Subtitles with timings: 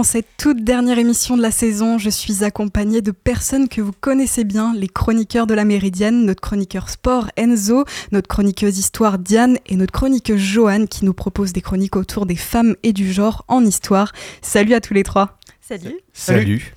[0.00, 3.92] dans cette toute dernière émission de la saison, je suis accompagnée de personnes que vous
[3.92, 9.58] connaissez bien, les chroniqueurs de la Méridienne, notre chroniqueur sport Enzo, notre chroniqueuse histoire Diane
[9.66, 13.44] et notre chroniqueuse Joanne qui nous propose des chroniques autour des femmes et du genre
[13.46, 14.12] en histoire.
[14.40, 15.38] Salut à tous les trois.
[15.60, 16.00] Salut.
[16.12, 16.72] Salut.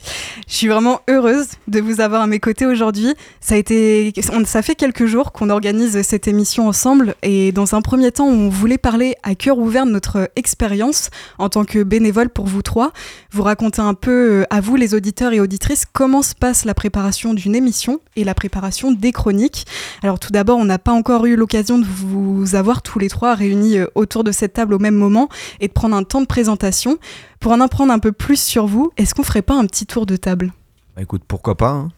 [0.47, 3.13] Je suis vraiment heureuse de vous avoir à mes côtés aujourd'hui.
[3.41, 4.13] Ça a été,
[4.45, 8.49] ça fait quelques jours qu'on organise cette émission ensemble et dans un premier temps, on
[8.49, 12.91] voulait parler à cœur ouvert de notre expérience en tant que bénévole pour vous trois.
[13.31, 16.73] Vous raconter un peu euh, à vous, les auditeurs et auditrices, comment se passe la
[16.75, 19.65] préparation d'une émission et la préparation des chroniques.
[20.03, 23.33] Alors tout d'abord, on n'a pas encore eu l'occasion de vous avoir tous les trois
[23.33, 26.27] réunis euh, autour de cette table au même moment et de prendre un temps de
[26.27, 26.99] présentation.
[27.39, 30.05] Pour en apprendre un peu plus sur vous, est-ce qu'on ferait pas un petit tour
[30.05, 30.51] de table
[30.95, 31.89] Bah écoute, pourquoi pas hein.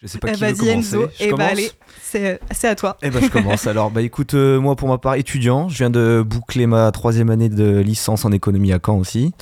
[0.00, 0.72] Je sais pas eh qui veut Vas-y commencer.
[0.72, 1.70] Enzo, Je et bah commence allez,
[2.02, 2.96] c'est c'est à toi.
[3.02, 3.90] Eh ben je commence alors.
[3.90, 7.48] Bah écoute, euh, moi pour ma part étudiant, je viens de boucler ma troisième année
[7.48, 9.32] de licence en économie à Caen aussi.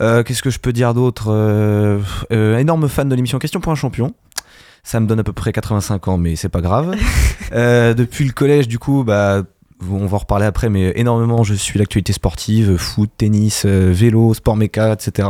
[0.00, 1.98] Euh, Qu'est-ce que je peux dire d'autre Euh,
[2.30, 4.14] euh, Énorme fan de l'émission Question pour un champion.
[4.84, 6.94] Ça me donne à peu près 85 ans, mais c'est pas grave.
[7.52, 9.42] Euh, depuis le collège, du coup, bah
[9.90, 14.34] on va en reparler après, mais énormément, je suis l'actualité sportive, foot, tennis, euh, vélo,
[14.34, 15.28] sport méca, etc.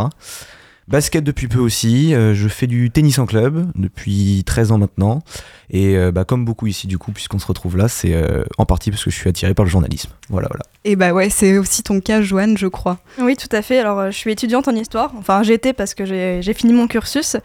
[0.88, 5.22] Basket depuis peu aussi, euh, je fais du tennis en club depuis 13 ans maintenant,
[5.70, 8.64] et euh, bah, comme beaucoup ici du coup, puisqu'on se retrouve là, c'est euh, en
[8.64, 10.10] partie parce que je suis attiré par le journalisme.
[10.30, 10.64] Voilà, voilà.
[10.84, 12.98] Et bah ouais, c'est aussi ton cas, Joanne, je crois.
[13.18, 13.78] Oui, tout à fait.
[13.78, 15.12] Alors, euh, je suis étudiante en histoire.
[15.18, 17.36] Enfin, j'étais parce que j'ai j'ai fini mon cursus.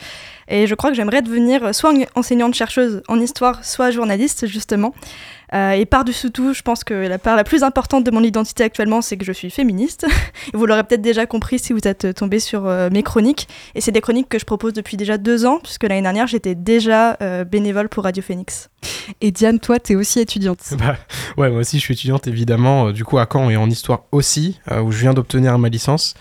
[0.48, 4.94] Et je crois que j'aimerais devenir soit enseignante-chercheuse en histoire, soit journaliste, justement.
[5.54, 8.64] Euh, et par-dessus tout, je pense que la part la plus importante de mon identité
[8.64, 10.06] actuellement, c'est que je suis féministe.
[10.54, 13.48] Vous l'aurez peut-être déjà compris si vous êtes tombé sur euh, mes chroniques.
[13.76, 16.56] Et c'est des chroniques que je propose depuis déjà deux ans, puisque l'année dernière, j'étais
[16.56, 18.70] déjà euh, bénévole pour Radio Phoenix.
[19.22, 20.60] Et Diane, toi, t'es aussi étudiante.
[20.84, 20.98] Bah,
[21.38, 24.04] ouais, moi aussi je suis étudiante évidemment, euh, du coup à Caen et en histoire
[24.12, 26.14] aussi, euh, où je viens d'obtenir ma licence.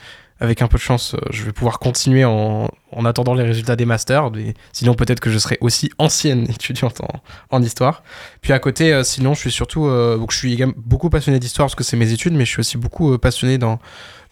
[0.43, 3.77] Avec un peu de chance, euh, je vais pouvoir continuer en, en attendant les résultats
[3.77, 4.29] des masters.
[4.33, 8.03] mais sinon, peut-être que je serai aussi ancienne étudiante en, en histoire.
[8.41, 9.87] Puis à côté, euh, sinon, je suis surtout.
[9.87, 12.51] euh, donc je suis également beaucoup passionné d'histoire parce que c'est mes études, mais je
[12.51, 13.79] suis aussi beaucoup euh, passionné dans,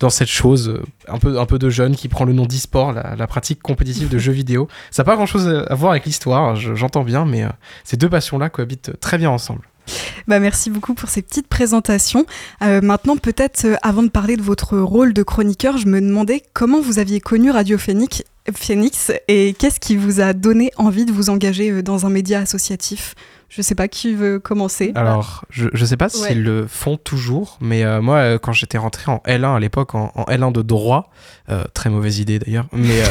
[0.00, 3.14] dans cette chose, un, peu, un peu de jeune qui prend le nom d'e-sport, la,
[3.14, 4.66] la pratique compétitive de jeux vidéo.
[4.90, 7.44] Ça n'a pas grand chose à voir avec l'histoire, je- j'entends bien, mais
[7.84, 9.62] ces deux passions-là cohabitent très bien ensemble.
[10.28, 12.26] Bah merci beaucoup pour ces petites présentations.
[12.62, 16.42] Euh, maintenant, peut-être euh, avant de parler de votre rôle de chroniqueur, je me demandais
[16.52, 18.22] comment vous aviez connu Radio Phoenix,
[19.28, 23.14] et qu'est-ce qui vous a donné envie de vous engager euh, dans un média associatif?
[23.50, 24.92] Je sais pas qui veut commencer.
[24.94, 26.28] Alors, je, je sais pas Ouais.
[26.28, 29.94] s'ils le font toujours, mais euh, moi, euh, quand j'étais rentré en L1 à l'époque,
[29.96, 31.10] en, en L1 de droit,
[31.50, 33.04] euh, très mauvaise idée d'ailleurs, mais euh,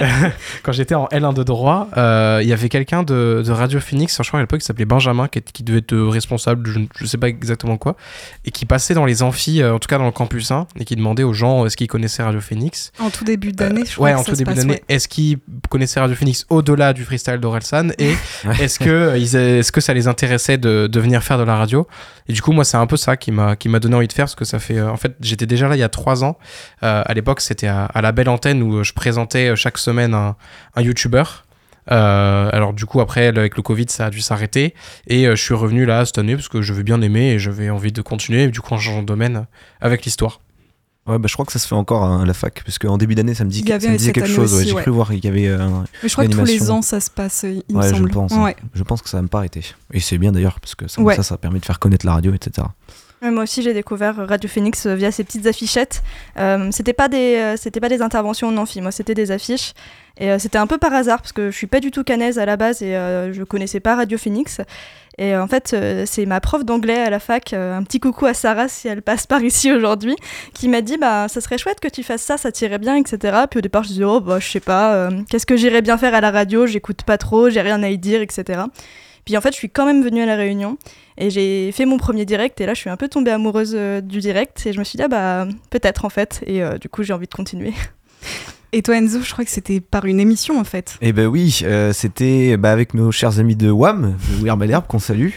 [0.62, 4.20] quand j'étais en L1 de droit, euh, il y avait quelqu'un de, de Radio Phoenix,
[4.22, 6.78] je crois à l'époque, qui s'appelait Benjamin, qui, est- qui devait être responsable, de je,
[6.80, 7.96] ne- je sais pas exactement quoi,
[8.44, 10.84] et qui passait dans les amphis, euh, en tout cas dans le campus 1, et
[10.84, 12.92] qui demandait aux gens est-ce qu'ils connaissaient Radio Phoenix.
[12.98, 14.72] En tout début d'année, je crois ouais, que en ça tout se début d'année.
[14.74, 14.82] ouais.
[14.90, 15.38] Est-ce qu'ils
[15.70, 18.10] connaissaient Radio Phoenix au-delà du freestyle d'Orelsan et
[18.44, 18.64] Ouais.
[18.64, 21.86] est-ce que est-ce que ça les intéressait de, venir faire de la radio
[22.28, 24.34] Et du coup, moi, c'est un peu ça qui m'a donné envie de faire parce
[24.34, 24.78] que ça fait.
[24.78, 26.38] euh, en fait, j'étais déjà là il y a trois ans.
[26.82, 30.36] Euh, à l'époque, c'était à, la belle antenne où euh, je présentais chaque semaine un,
[30.74, 31.24] un YouTuber.
[31.88, 34.74] Alors du coup après avec le Covid ça a dû s'arrêter
[35.06, 37.70] et je suis revenu là cette année parce que je veux bien aimer et j'avais
[37.70, 39.46] envie de continuer du coup en changeant de domaine
[39.80, 40.40] avec l'histoire.
[41.06, 42.98] Ouais, bah je crois que ça se fait encore hein, à la fac, parce qu'en
[42.98, 44.52] début d'année, ça me, dit, ça me disait quelque chose.
[44.54, 44.64] ouais.
[44.64, 45.46] J'ai cru voir qu'il y avait.
[45.46, 47.82] euh, un- Mais je crois que tous les ans, ça se passe, euh, il me
[47.94, 48.32] je pense.
[48.32, 48.42] hein.
[48.74, 49.64] Je pense que ça va me pas arrêter.
[49.92, 52.66] Et c'est bien d'ailleurs, parce que ça, ça permet de faire connaître la radio, etc.
[53.22, 56.02] Moi aussi, j'ai découvert Radio Phoenix euh, via ces petites affichettes.
[56.38, 59.72] Euh, c'était pas des, euh, pas des interventions en amphi, moi, c'était des affiches.
[60.18, 62.38] Et euh, c'était un peu par hasard parce que je suis pas du tout canaise
[62.38, 64.60] à la base et euh, je connaissais pas Radio Phoenix.
[65.18, 65.74] Et en fait,
[66.04, 69.26] c'est ma prof d'anglais à la fac, un petit coucou à Sarah si elle passe
[69.26, 70.14] par ici aujourd'hui,
[70.52, 73.44] qui m'a dit bah ça serait chouette que tu fasses ça, ça t'irait bien, etc.
[73.50, 76.12] Puis au départ, je disais oh bah je sais pas, qu'est-ce que j'irais bien faire
[76.12, 78.64] à la radio, j'écoute pas trop, j'ai rien à y dire, etc.
[79.26, 80.78] Puis en fait, je suis quand même venue à la réunion
[81.18, 84.00] et j'ai fait mon premier direct et là, je suis un peu tombée amoureuse euh,
[84.00, 86.88] du direct et je me suis dit ah bah peut-être en fait et euh, du
[86.88, 87.74] coup j'ai envie de continuer.
[88.72, 90.98] Et toi, Enzo, je crois que c'était par une émission en fait.
[91.00, 94.56] Eh ben oui, euh, c'était bah, avec nos chers amis de WAM, de We Are
[94.56, 95.30] Malherbe, qu'on salue.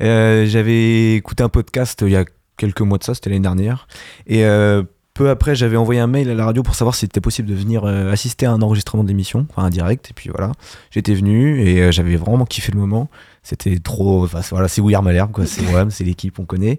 [0.00, 2.24] Euh, J'avais écouté un podcast il y a
[2.56, 3.86] quelques mois de ça, c'était l'année dernière.
[4.26, 4.82] Et euh,
[5.14, 7.54] peu après, j'avais envoyé un mail à la radio pour savoir si c'était possible de
[7.54, 10.10] venir euh, assister à un enregistrement d'émission, enfin un direct.
[10.10, 10.52] Et puis voilà,
[10.90, 13.08] j'étais venu et euh, j'avais vraiment kiffé le moment.
[13.42, 14.24] C'était trop.
[14.24, 15.46] Enfin, voilà, c'est Are Malherbe, quoi.
[15.46, 16.78] C'est c'est l'équipe, on connaît.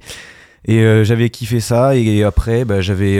[0.67, 3.19] Et euh, j'avais kiffé ça et après bah, j'avais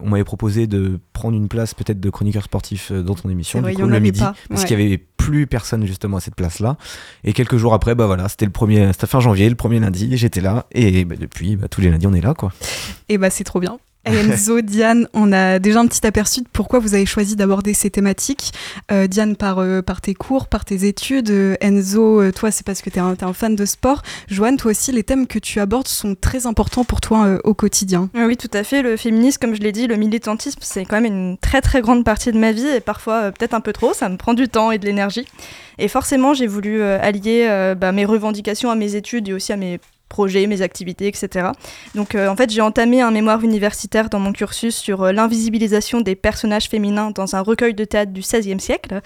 [0.00, 3.72] on m'avait proposé de prendre une place peut-être de chroniqueur sportif dans ton émission vrai,
[3.74, 4.34] du coup le midi pas.
[4.48, 4.66] parce Ouais.
[4.68, 6.78] qu'il y avait plus personne justement à cette place là
[7.22, 10.16] et quelques jours après bah voilà c'était le premier c'était fin janvier le premier lundi
[10.16, 12.50] j'étais là et bah, depuis bah, tous les lundis on est là quoi
[13.10, 13.78] Et bah c'est trop bien.
[14.16, 17.90] Enzo, Diane, on a déjà un petit aperçu de pourquoi vous avez choisi d'aborder ces
[17.90, 18.52] thématiques.
[18.92, 21.30] Euh, Diane, par, euh, par tes cours, par tes études.
[21.30, 24.02] Euh, Enzo, toi, c'est parce que tu es, un fan de sport.
[24.28, 28.08] Joanne, toi aussi, les thèmes que tu abordes sont très importants pour toi au quotidien.
[28.14, 28.82] Ah oui, tout à fait.
[28.82, 32.04] Le féminisme, comme je l'ai dit, le militantisme, c'est quand même une très très grande
[32.04, 33.92] partie de ma vie et parfois peut-être un peu trop.
[33.92, 35.26] Ça me prend du temps et de l'énergie.
[35.78, 39.80] Et forcément, j'ai voulu allier bah, mes revendications à mes études et aussi à mes
[40.08, 41.48] projets, mes activités, etc.
[41.94, 46.00] Donc euh, en fait j'ai entamé un mémoire universitaire dans mon cursus sur euh, l'invisibilisation
[46.00, 49.00] des personnages féminins dans un recueil de théâtre du XVIe siècle.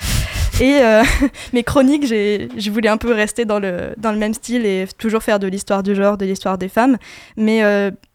[0.61, 1.03] Et euh,
[1.53, 5.23] mes chroniques, je voulais un peu rester dans le, dans le même style et toujours
[5.23, 6.99] faire de l'histoire du genre, de l'histoire des femmes.
[7.37, 7.63] Mais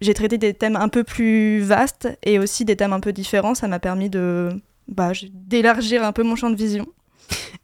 [0.02, 3.56] j'ai traité des thèmes un peu plus vastes et aussi des thèmes un peu différents.
[3.56, 4.50] Ça m'a permis de
[4.88, 6.86] bah, d'élargir un peu mon champ de vision.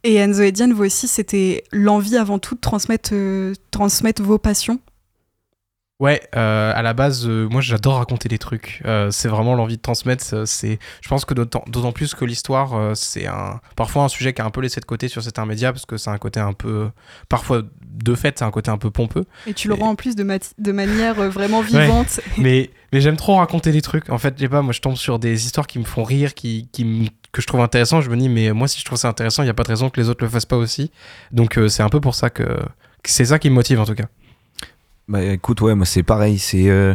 [0.04, 3.14] Et Enzo et Diane, vous aussi, c'était l'envie avant tout de transmettre,
[3.70, 4.80] transmettre vos passions?
[6.02, 8.82] Ouais, euh, à la base, euh, moi j'adore raconter des trucs.
[8.86, 10.24] Euh, c'est vraiment l'envie de transmettre.
[10.48, 14.44] C'est, je pense que d'autant plus que l'histoire, c'est un, parfois un sujet qui a
[14.44, 16.90] un peu laissé de côté sur certains médias parce que c'est un côté un peu,
[17.28, 19.26] parfois de fait, c'est un côté un peu pompeux.
[19.46, 20.26] Et tu le rends en plus de,
[20.58, 22.18] de manière vraiment vivante.
[22.36, 24.10] mais mais j'aime trop raconter des trucs.
[24.10, 26.68] En fait, j'ai pas, moi je tombe sur des histoires qui me font rire, qui,
[26.72, 28.00] qui que je trouve intéressant.
[28.00, 29.68] Je me dis, mais moi si je trouve ça intéressant, il n'y a pas de
[29.68, 30.90] raison que les autres le fassent pas aussi.
[31.30, 32.58] Donc c'est un peu pour ça que
[33.04, 34.06] c'est ça qui me motive en tout cas.
[35.08, 36.38] Bah écoute, ouais, moi c'est pareil.
[36.38, 36.94] C'est, euh,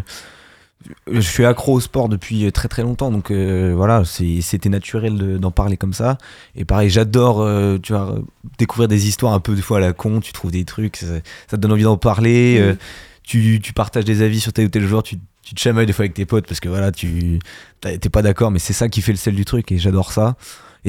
[1.11, 5.51] je suis accro au sport depuis très très longtemps, donc euh, voilà, c'était naturel d'en
[5.51, 6.17] parler comme ça.
[6.55, 8.19] Et pareil, j'adore, euh, tu vois,
[8.57, 10.19] découvrir des histoires un peu des fois à la con.
[10.21, 11.19] Tu trouves des trucs, ça,
[11.49, 12.75] te donne envie d'en parler.
[13.23, 15.03] Tu, tu, partages des avis sur tel ou tel joueur.
[15.03, 17.39] Tu, tu te chamailles des fois avec tes potes parce que voilà, tu
[17.81, 20.37] t'es pas d'accord, mais c'est ça qui fait le sel du truc et j'adore ça.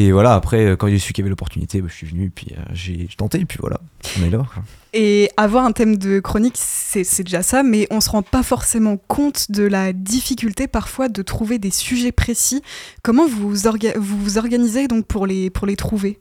[0.00, 2.55] Et voilà, après, quand j'ai su qu'il y avait l'opportunité, bah, je suis venu, puis
[2.73, 3.81] j'ai tenté, et puis voilà,
[4.17, 4.47] on est là.
[4.93, 8.97] Et avoir un thème de chronique, c'est déjà ça, mais on se rend pas forcément
[8.97, 12.62] compte de la difficulté parfois de trouver des sujets précis.
[13.03, 13.56] Comment vous vous,
[13.97, 16.21] vous organisez donc pour les, pour les trouver?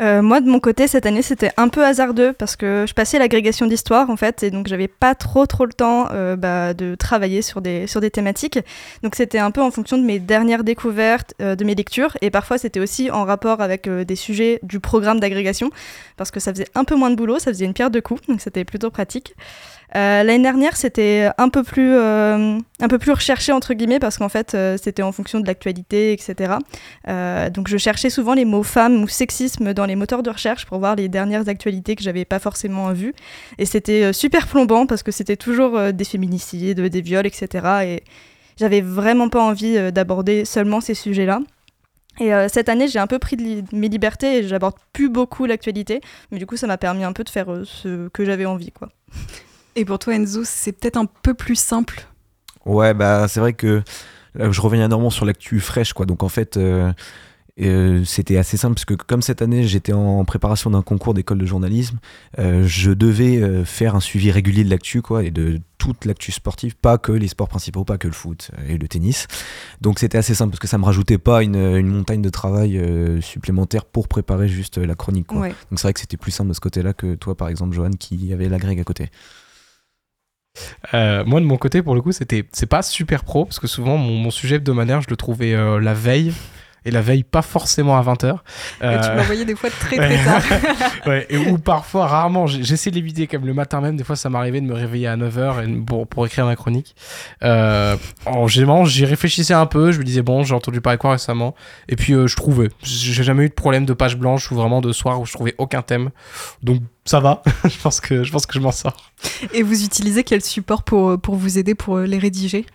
[0.00, 3.18] Euh, moi, de mon côté, cette année, c'était un peu hasardeux parce que je passais
[3.18, 6.94] l'agrégation d'histoire, en fait, et donc j'avais pas trop trop le temps euh, bah, de
[6.94, 8.60] travailler sur des, sur des thématiques.
[9.02, 12.30] Donc c'était un peu en fonction de mes dernières découvertes, euh, de mes lectures, et
[12.30, 15.70] parfois c'était aussi en rapport avec des sujets du programme d'agrégation,
[16.16, 18.24] parce que ça faisait un peu moins de boulot, ça faisait une pierre de coups,
[18.28, 19.34] donc c'était plutôt pratique.
[19.96, 24.18] Euh, l'année dernière, c'était un peu plus euh, un peu plus recherché entre guillemets parce
[24.18, 26.54] qu'en fait, euh, c'était en fonction de l'actualité, etc.
[27.50, 30.78] donc, je cherchais souvent les mots femmes ou sexisme dans les moteurs de recherche pour
[30.78, 33.14] voir les dernières actualités que j'avais pas forcément vues.
[33.58, 37.66] Et c'était super plombant parce que c'était toujours des féminicides, des viols, etc.
[37.84, 38.04] Et
[38.56, 41.40] j'avais vraiment pas envie d'aborder seulement ces sujets-là.
[42.20, 43.36] Et cette année, j'ai un peu pris
[43.72, 46.00] mes libertés et j'aborde plus beaucoup l'actualité,
[46.30, 48.88] mais du coup, ça m'a permis un peu de faire ce que j'avais envie, quoi.
[49.76, 52.06] Et pour toi, Enzo, c'est peut-être un peu plus simple
[52.64, 53.82] Ouais, bah c'est vrai que
[54.38, 56.06] je reviens énormément sur l'actu fraîche, quoi.
[56.06, 56.92] Donc en fait, euh,
[57.60, 61.38] euh, c'était assez simple parce que comme cette année j'étais en préparation d'un concours d'école
[61.38, 61.98] de journalisme,
[62.38, 66.76] euh, je devais faire un suivi régulier de l'actu, quoi, et de toute l'actu sportive,
[66.76, 69.26] pas que les sports principaux, pas que le foot et le tennis.
[69.80, 72.80] Donc c'était assez simple parce que ça me rajoutait pas une, montagne de travail
[73.22, 75.28] supplémentaire pour préparer juste la chronique.
[75.28, 75.48] Quoi.
[75.48, 77.90] Donc c'est vrai que c'était plus simple de ce côté-là que toi, par exemple, Johan,
[77.98, 79.10] qui avait l'agrég à côté.
[80.94, 83.96] Euh, moi, de mon côté, pour le coup, c'était pas super pro parce que souvent
[83.96, 86.32] mon, sujet hebdomadaire, je le trouvais euh, la veille
[86.84, 88.38] et la veille pas forcément à 20h.
[88.82, 89.02] Euh...
[89.02, 90.42] tu m'envoyais des fois très très tard.
[91.06, 94.30] ouais, et ou parfois, rarement, j'essaie de l'éviter comme le matin même, des fois ça
[94.30, 96.94] m'arrivait de me réveiller à 9h pour, pour écrire ma chronique.
[97.42, 101.12] Euh, en général, j'y réfléchissais un peu, je me disais bon, j'ai entendu parler quoi
[101.12, 101.54] récemment,
[101.88, 102.68] et puis euh, je trouvais.
[102.82, 105.54] J'ai jamais eu de problème de page blanche ou vraiment de soir où je trouvais
[105.58, 106.10] aucun thème.
[106.62, 109.12] Donc ça va, je pense que je, pense que je m'en sors.
[109.52, 112.66] Et vous utilisez quel support pour, pour vous aider pour les rédiger?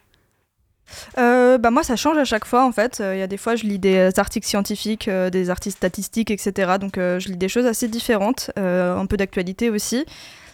[1.18, 3.02] Euh, bah moi ça change à chaque fois en fait.
[3.02, 6.74] Il y a des fois je lis des articles scientifiques, euh, des articles statistiques, etc.
[6.80, 10.06] Donc euh, je lis des choses assez différentes, un peu d'actualité aussi.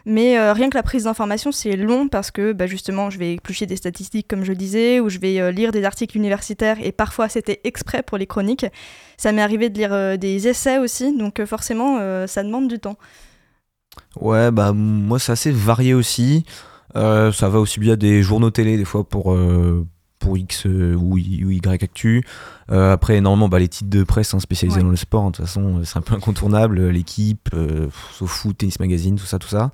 [0.06, 3.66] Mais rien que la prise d'information c'est long parce que bah, justement je vais éplucher
[3.66, 7.30] des statistiques comme je le disais, ou je vais lire des articles universitaires et parfois
[7.30, 8.66] c'était exprès pour les chroniques.
[9.18, 12.98] Ça m'est arrivé de lire des essais aussi, donc forcément ça demande du temps.
[14.20, 16.46] Ouais bah moi c'est assez varié aussi.
[16.96, 19.36] ça va aussi bien des journaux télé des fois pour
[20.20, 22.24] pour X euh, ou, Y actu.
[22.72, 25.38] Euh, après, normalement, bah, les titres de presse hein, spécialisés dans le sport, hein, de
[25.38, 26.90] toute façon, c'est un peu incontournable.
[26.90, 29.72] L'équipe, euh, foot, tennis magazine, tout ça, tout ça.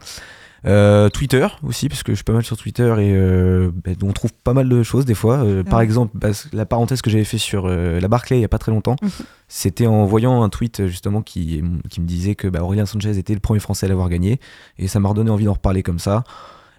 [0.68, 4.34] Euh, Twitter aussi, parce que je suis pas mal sur Twitter et bah, on trouve
[4.34, 5.46] pas mal de choses des fois.
[5.70, 8.58] Par exemple, bah, la parenthèse que j'avais fait sur la Barclay il y a pas
[8.58, 9.10] très longtemps, mhm.
[9.48, 11.62] c'était en voyant un tweet justement qui,
[11.92, 14.40] qui me disait que bah, Aurélien Sanchez était le premier Français à l'avoir gagné
[14.80, 16.24] et ça m'a redonné envie d'en reparler comme ça.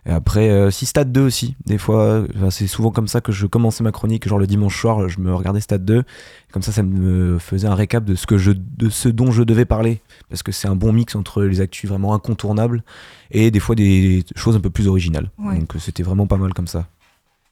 [0.06, 3.46] Et après, euh, si Stade 2 aussi, des fois, c'est souvent comme ça que je
[3.46, 6.04] commençais ma chronique, genre le dimanche soir, je me regardais Stade 2,
[6.52, 9.42] comme ça, ça me faisait un récap de ce, que je, de ce dont je
[9.42, 12.84] devais parler, parce que c'est un bon mix entre les actus vraiment incontournables
[13.32, 15.30] et des fois des choses un peu plus originales.
[15.38, 15.58] Ouais.
[15.58, 16.86] Donc euh, c'était vraiment pas mal comme ça.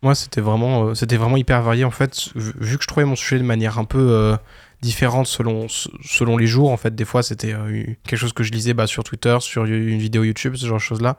[0.04, 2.28] Moi, c'était vraiment, euh, c'était vraiment hyper varié en fait.
[2.34, 4.36] Vu que je trouvais mon sujet de manière un peu euh,
[4.82, 8.52] différente selon, selon les jours, en fait, des fois c'était euh, quelque chose que je
[8.52, 11.16] lisais bah, sur Twitter, sur une vidéo YouTube, ce genre de choses-là.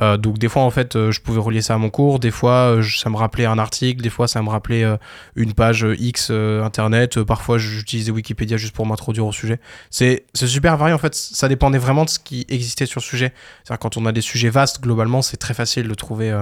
[0.00, 2.30] Euh, donc des fois en fait euh, je pouvais relier ça à mon cours, des
[2.30, 4.84] fois euh, ça me rappelait un article, des fois ça me rappelait
[5.36, 9.60] une page X internet, parfois j'utilisais Wikipédia juste pour m'introduire au sujet.
[9.90, 13.32] C'est super varié en fait, ça dépendait vraiment de ce qui existait sur le sujet.
[13.64, 16.32] C'est-à-dire quand on a des sujets vastes globalement c'est très facile de trouver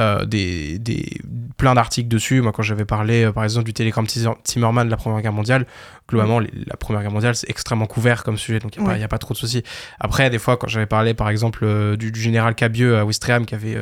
[0.00, 1.18] euh, des, des,
[1.56, 2.40] plein d'articles dessus.
[2.42, 4.06] Moi, quand j'avais parlé, euh, par exemple, du télégramme
[4.44, 5.66] Timmerman de la Première Guerre mondiale,
[6.08, 8.92] globalement, les- la Première Guerre mondiale, c'est extrêmement couvert comme sujet, donc il n'y a,
[8.92, 9.02] Ouais.
[9.02, 9.62] a pas trop de soucis.
[9.98, 13.46] Après, des fois, quand j'avais parlé, par exemple, euh, du, du général Cabieux à Ouistreham
[13.46, 13.78] qui avait,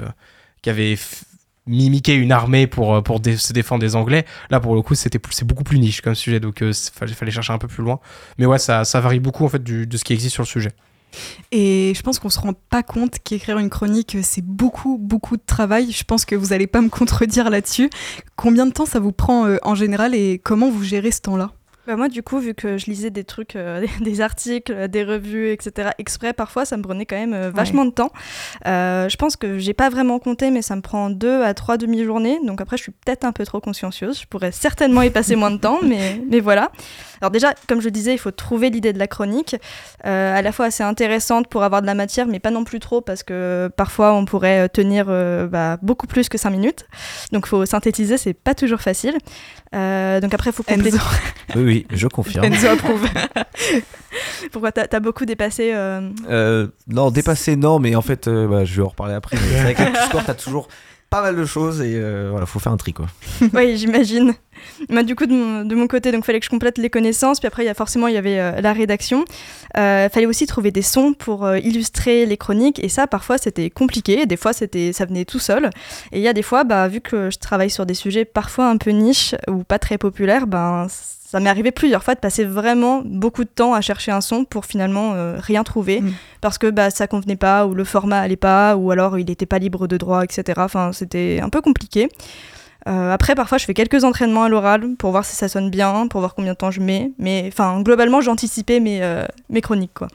[0.63, 0.97] qui avait
[1.67, 5.19] mimiqué une armée pour, pour dé- se défendre des Anglais, là, pour le coup, c'était
[5.31, 8.01] c'est beaucoup plus niche comme sujet, donc il fallait, fallait chercher un peu plus loin.
[8.39, 10.47] Mais ouais, ça, ça varie beaucoup, en fait, du- de ce qui existe sur le
[10.49, 10.73] sujet.
[11.53, 15.43] Et je pense qu'on se rend pas compte qu'écrire une chronique, c'est beaucoup, beaucoup de
[15.45, 15.91] travail.
[15.93, 17.91] Je pense que vous allez pas me contredire là-dessus.
[18.37, 21.53] Combien de temps ça vous prend euh, en général et comment vous gérez ce temps-là?
[21.87, 25.51] Bah moi, du coup, vu que je lisais des trucs, euh, des articles, des revues,
[25.51, 28.11] etc., exprès, parfois, ça me prenait quand même euh, vachement de temps.
[28.67, 31.77] Euh, je pense que j'ai pas vraiment compté, mais ça me prend deux à trois
[31.77, 32.39] demi-journées.
[32.45, 34.21] Donc après, je suis peut-être un peu trop consciencieuse.
[34.21, 36.71] Je pourrais certainement y passer moins de temps, mais, mais voilà.
[37.21, 39.57] Alors déjà, comme je disais, il faut trouver l'idée de la chronique,
[40.03, 43.01] à la fois assez intéressante pour avoir de la matière, mais pas non plus trop,
[43.01, 46.87] parce que parfois, on pourrait tenir bah, beaucoup plus que cinq minutes.
[47.33, 49.15] Donc il faut synthétiser, c'est pas toujours facile.
[49.73, 50.99] Donc après, il faut compléter.
[51.57, 52.45] Oui, oui, je confirme.
[52.45, 53.07] Enzo approuve.
[54.53, 58.65] Pourquoi t'as as beaucoup dépassé euh, Euh, non, dépassé, non, mais en fait, euh, bah,
[58.65, 59.37] je vais en reparler après.
[59.37, 60.69] C'est vrai qu'avec le sport, t'as toujours
[61.11, 62.01] pas mal de choses et
[62.31, 63.07] voilà, faut faire un tri quoi.
[63.53, 64.35] Oui, j'imagine.
[64.89, 67.39] Moi, du coup, de mon, de mon côté, donc fallait que je complète les connaissances.
[67.39, 69.25] Puis après, il y a forcément, il y avait la rédaction.
[69.75, 72.83] Fallait aussi trouver des sons pour illustrer les chroniques.
[72.83, 74.27] Et ça, parfois, c'était compliqué.
[74.27, 75.71] Des fois, c'était, ça venait tout seul.
[76.11, 78.69] Et il y a des fois, bah, vu que je travaille sur des sujets parfois
[78.69, 80.89] un peu niches ou pas très populaires, ben,
[81.35, 84.45] ça m'est arrivé plusieurs fois de passer vraiment beaucoup de temps à chercher un son
[84.45, 86.13] pour finalement euh, rien trouver Mm.
[86.41, 89.47] parce que bah, ça convenait pas ou le format allait pas ou alors il n'était
[89.47, 90.61] pas libre de droit, etc.
[90.63, 92.09] Enfin, c'était un peu compliqué.
[92.87, 96.07] Euh, après, parfois, je fais quelques entraînements à l'oral pour voir si ça sonne bien,
[96.07, 97.11] pour voir combien de temps je mets.
[97.19, 100.07] Mais enfin, globalement, j'anticipais mes, euh, mes chroniques, quoi.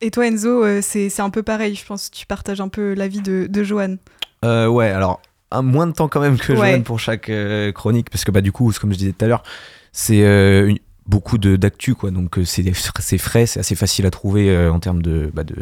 [0.00, 1.74] Et toi, Enzo, euh, c'est c'est un peu pareil.
[1.74, 3.96] Je pense tu partages un peu l'avis de, de Johan.
[4.44, 5.20] Euh, ouais, alors
[5.50, 6.58] un moins de temps quand même que Ouais.
[6.70, 9.24] Joanne pour chaque euh, chronique, parce que bah du coup, c'est comme je disais tout
[9.24, 9.42] à l'heure,
[9.92, 10.72] c'est euh,
[11.06, 12.62] beaucoup d'actu quoi, donc euh, c'est
[13.18, 15.56] frais, c'est assez facile à trouver euh, en termes de, bah, de,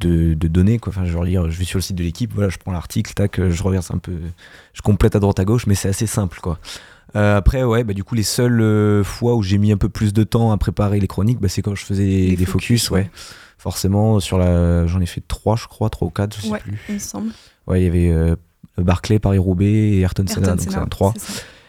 [0.00, 0.90] de de données quoi.
[0.90, 3.12] Enfin, je veux dire, je vais sur le site de l'équipe, voilà, je prends l'article,
[3.14, 4.12] tac, euh, je reverse un peu,
[4.72, 6.58] je complète à droite à gauche, mais c'est assez simple quoi.
[7.16, 10.12] Euh, après, ouais, bah, du coup, les seules fois où j'ai mis un peu plus
[10.12, 12.90] de temps à préparer les chroniques, bah, c'est quand je faisais Les des focus, focus,
[12.90, 13.10] ouais.
[13.56, 16.58] Forcément, sur la, j'en ai fait trois, je crois, trois ou quatre, je sais Ouais.
[16.60, 16.78] plus.
[16.90, 17.30] Il me semble.
[17.66, 18.34] Ouais, il y avait
[18.76, 21.14] Barclay, Paris-Roubaix et Ayrton Senna, donc c'est un 3.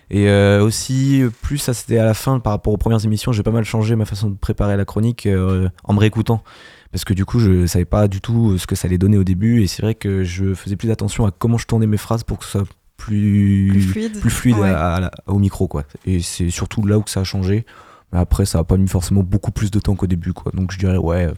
[0.10, 0.16] Ça.
[0.16, 3.32] Et euh, aussi, euh, plus ça c'était à la fin par rapport aux premières émissions,
[3.32, 6.44] j'ai pas mal changé ma façon de préparer la chronique euh, en me réécoutant.
[6.92, 9.24] Parce que du coup, je savais pas du tout ce que ça allait donner au
[9.24, 9.62] début.
[9.62, 12.40] Et c'est vrai que je faisais plus attention à comment je tournais mes phrases pour
[12.40, 12.66] que ce soit
[12.98, 14.20] plus, Plus fluide.
[14.20, 14.70] plus fluide Ouais.
[14.70, 15.68] à- à la- au micro.
[15.68, 15.84] quoi.
[16.06, 17.66] Et c'est surtout là où ça a changé.
[18.12, 20.34] Mais après, ça a pas mis forcément beaucoup plus de temps qu'au début.
[20.34, 20.52] quoi.
[20.56, 21.30] Donc je dirais, ouais,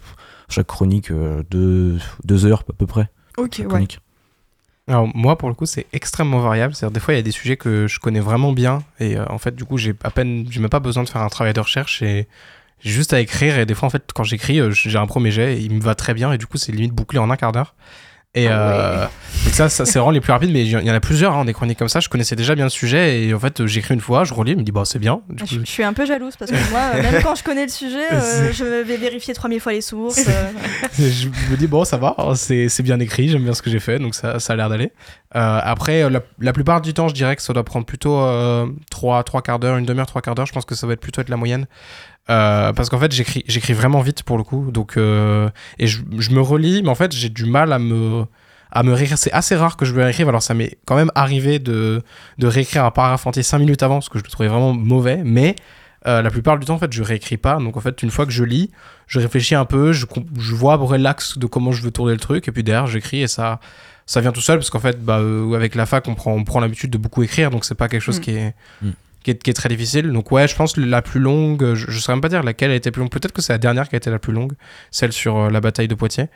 [0.48, 3.10] chaque chronique, euh, deux, deux heures à peu près.
[3.38, 3.66] Ok, ouais.
[3.66, 4.00] chronique.
[4.88, 7.32] Alors moi pour le coup c'est extrêmement variable, c'est-à-dire des fois il y a des
[7.32, 10.46] sujets que je connais vraiment bien et euh, en fait du coup j'ai à peine,
[10.50, 12.28] j'ai même pas besoin de faire un travail de recherche et
[12.84, 13.60] juste à écrire.
[13.60, 15.82] Et des fois en fait quand j'écris euh, j'ai un premier jet et il me
[15.82, 16.34] va très bien.
[16.34, 17.76] Et du coup c'est limite bouclé en un quart d'heure.
[18.34, 19.06] Et Ah euh,
[19.44, 21.44] donc ça, ça c'est vraiment les plus rapides mais il y en a plusieurs hein,
[21.46, 24.00] des chroniques comme ça, je connaissais déjà bien le sujet et en fait j'écris une
[24.00, 25.22] fois, je relis, il me dit bah c'est bien.
[25.30, 27.44] Du Je, coup, je suis un peu jalouse parce que moi, euh, même quand je
[27.44, 30.20] connais le sujet, euh, je vais vérifier 3000 fois les sources.
[30.28, 30.52] euh.
[30.98, 33.80] je me dis bon ça va c'est c'est bien écrit j'aime bien ce que j'ai
[33.80, 34.92] fait donc ça, ça a l'air d'aller
[35.36, 38.22] Euh, après euh, la, la plupart du temps je dirais que ça doit prendre plutôt
[38.92, 41.00] 3 trois quarts d'heure une demi-heure trois quarts d'heure je pense que ça va être
[41.02, 41.66] plutôt être la moyenne
[42.30, 44.72] Euh, parce qu'en fait j'écris j'écris vraiment vite pour le coup.
[44.72, 45.50] Donc euh,
[45.80, 48.26] et je, je me relis mais en fait j'ai du mal à me
[48.72, 49.18] à me réécrire.
[49.18, 50.30] C'est assez rare que je me réécrive.
[50.30, 52.02] Alors ça m'est quand même arrivé de
[52.38, 55.22] de réécrire un paragraphe entier 5 minutes avant parce que je le trouvais vraiment mauvais.
[55.26, 55.56] Mais
[56.08, 57.56] euh, la plupart du temps en fait je réécris pas.
[57.58, 58.70] Donc en fait une fois que je lis
[59.08, 60.06] je réfléchis un peu, je,
[60.40, 62.64] je vois à peu près l'axe de comment je veux tourner le truc, et puis
[62.64, 63.60] derrière j'écris et ça,
[64.06, 64.58] ça vient tout seul.
[64.58, 65.20] Parce qu'en fait, bah,
[65.54, 68.02] avec la fac, on prend, on prend l'habitude de beaucoup écrire, donc c'est pas quelque
[68.02, 68.22] chose Mm.
[68.22, 68.90] qui est, Mm.
[69.24, 70.12] Qui est, très difficile.
[70.12, 72.76] Donc ouais, je pense la plus longue, je, ne saurais même pas dire laquelle a
[72.76, 73.12] été plus longue.
[73.12, 74.54] Peut-être que c'est la dernière qui a été la plus longue,
[74.90, 76.28] celle sur euh, la bataille de Poitiers,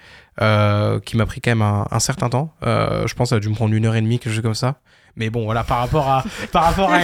[0.42, 2.54] euh, qui m'a pris quand même un, certain temps.
[2.64, 4.44] Euh, je pense que ça a dû me prendre une heure et demie, quelque chose
[4.44, 4.80] comme ça.
[5.18, 7.00] Mais bon, voilà, par rapport à, par rapport à,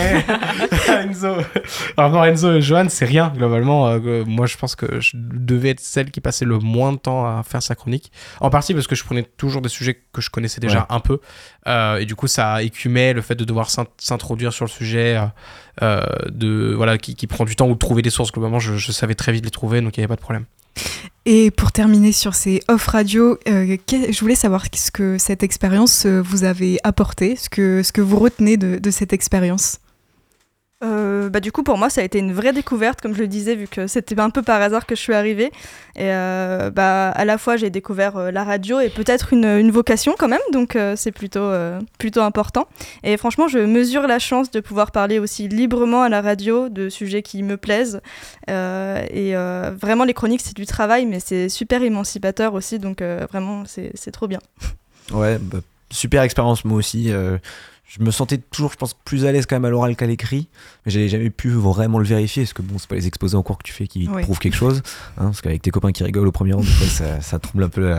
[1.02, 1.36] Enzo,
[1.96, 3.88] par rapport à Enzo et Johan, c'est rien, globalement.
[3.88, 7.26] Euh, moi, je pense que je devais être celle qui passait le moins de temps
[7.26, 8.12] à faire sa chronique.
[8.42, 11.20] En partie parce que je prenais toujours des sujets que je connaissais déjà un peu.
[11.68, 15.26] Euh, et du coup, ça écumait le fait de devoir s'introduire sur le sujet, euh,
[15.80, 18.32] de, voilà, qui, prend du temps ou de trouver des sources.
[18.32, 20.46] Globalement, je, je savais très vite les trouver, donc il n'y avait pas de problème.
[21.26, 26.06] Et pour terminer sur ces off radio, euh, je voulais savoir ce que cette expérience
[26.06, 29.81] euh, vous avait apporté, ce que, ce que vous retenez de cette expérience.
[30.84, 33.28] Euh, bah, du coup, pour moi, ça a été une vraie découverte, comme je le
[33.28, 35.52] disais, vu que c'était un peu par hasard que je suis arrivée.
[35.96, 40.16] Et euh, bah, à la fois, j'ai découvert euh, la radio et peut-être une, vocation
[40.18, 41.50] quand même, donc c'est plutôt,
[41.98, 42.68] plutôt important.
[43.04, 46.90] Et franchement, je mesure la chance de pouvoir parler aussi librement à la radio de
[46.90, 48.02] sujets qui me plaisent.
[48.50, 54.12] et vraiment, les chroniques, c'est du travail, mais c'est super émancipateur aussi, donc vraiment, c'est
[54.12, 54.40] trop bien.
[55.14, 55.60] Ouais, bah,
[55.90, 57.14] super expérience, moi aussi
[57.92, 60.48] je me sentais toujours, je pense, plus à l'aise quand même à l'oral qu'à l'écrit,
[60.86, 63.44] mais j'avais jamais pu vraiment le vérifier, parce que bon, c'est pas les exposés en
[63.44, 64.82] cours que tu fais qui prouvent quelque chose,
[65.18, 67.94] hein, parce qu'avec tes copains qui rigolent au premier rang, ça, ça trouble un peu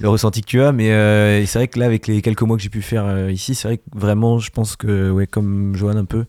[0.00, 2.56] le ressenti que tu as, mais euh, c'est vrai que là, avec les quelques mois
[2.56, 5.76] que j'ai pu faire euh, ici, c'est vrai que vraiment, je pense que, ouais, comme
[5.76, 6.24] Johan un peu,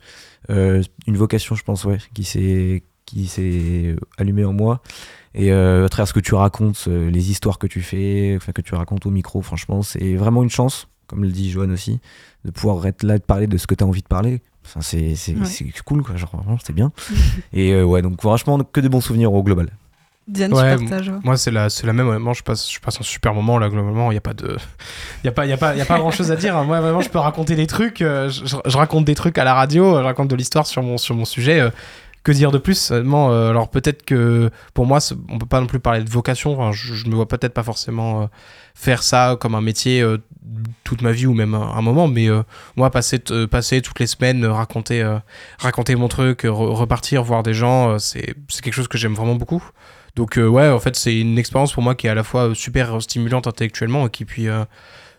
[0.50, 4.82] euh, une vocation, je pense, ouais, qui s'est qui s'est allumée en moi.
[5.34, 8.76] Et à travers ce que tu racontes, les histoires que tu fais, enfin, que tu
[8.76, 12.00] racontes au micro, franchement, c'est vraiment une chance comme le dit Johan aussi,
[12.46, 14.42] de pouvoir être là, de parler de ce que tu as envie de parler.
[14.66, 15.16] Enfin, c'est
[15.86, 16.16] cool, quoi.
[16.16, 16.92] Genre, vraiment, c'était bien.
[17.54, 19.70] et euh, ouais, donc franchement, que de bons souvenirs au global.
[20.28, 21.12] Diane, tu partages.
[21.24, 22.08] Moi, c'est la, la même.
[22.10, 23.70] Honnêtement, je passe, je passe un super moment là.
[23.70, 24.58] Globalement, il n'y a pas de,
[25.24, 26.36] il y a pas, il y a pas, il y a pas grand chose à
[26.36, 26.58] dire.
[26.58, 26.66] Hein.
[26.66, 28.01] Moi, vraiment, je peux raconter des trucs.
[28.01, 30.00] Euh, je, raconte des trucs à la radio.
[30.00, 31.62] Je raconte de l'histoire sur mon, sur mon sujet.
[31.62, 31.70] Euh,
[32.27, 35.79] que dire de plus seulement Alors peut-être que pour moi, on peut pas non plus
[35.79, 36.72] parler de vocation.
[36.72, 38.29] je, je me vois peut-être pas forcément
[38.77, 40.20] faire ça comme un métier euh,
[40.83, 42.44] toute ma vie ou même un, moment mais euh,
[42.75, 43.48] moi passer euh,
[43.81, 45.18] toutes les semaines raconter
[45.57, 49.63] raconter mon truc repartir voir des gens c'est quelque chose que j'aime vraiment beaucoup
[50.16, 53.01] donc ouais en fait c'est une expérience pour moi qui est à la fois super
[53.01, 54.48] stimulante intellectuellement et qui puis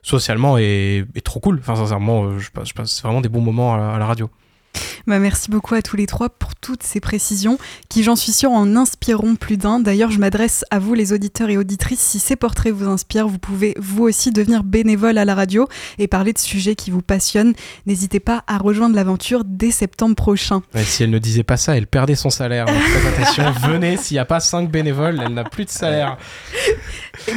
[0.02, 4.30] socialement est, trop cool enfin sincèrement je passe vraiment des bons moments à la radio
[5.06, 8.52] bah, merci beaucoup à tous les trois pour toutes ces précisions qui, j'en suis sûre,
[8.52, 9.80] en inspireront plus d'un.
[9.80, 12.00] D'ailleurs, je m'adresse à vous, les auditeurs et auditrices.
[12.00, 16.08] Si ces portraits vous inspirent, vous pouvez vous aussi devenir bénévole à la radio et
[16.08, 17.54] parler de sujets qui vous passionnent.
[17.86, 20.62] N'hésitez pas à rejoindre l'aventure dès septembre prochain.
[20.74, 22.66] si elle ne disait pas ça, elle perdait son salaire.
[22.68, 26.16] attention, venez, s'il n'y a pas cinq bénévoles, elle n'a plus de salaire.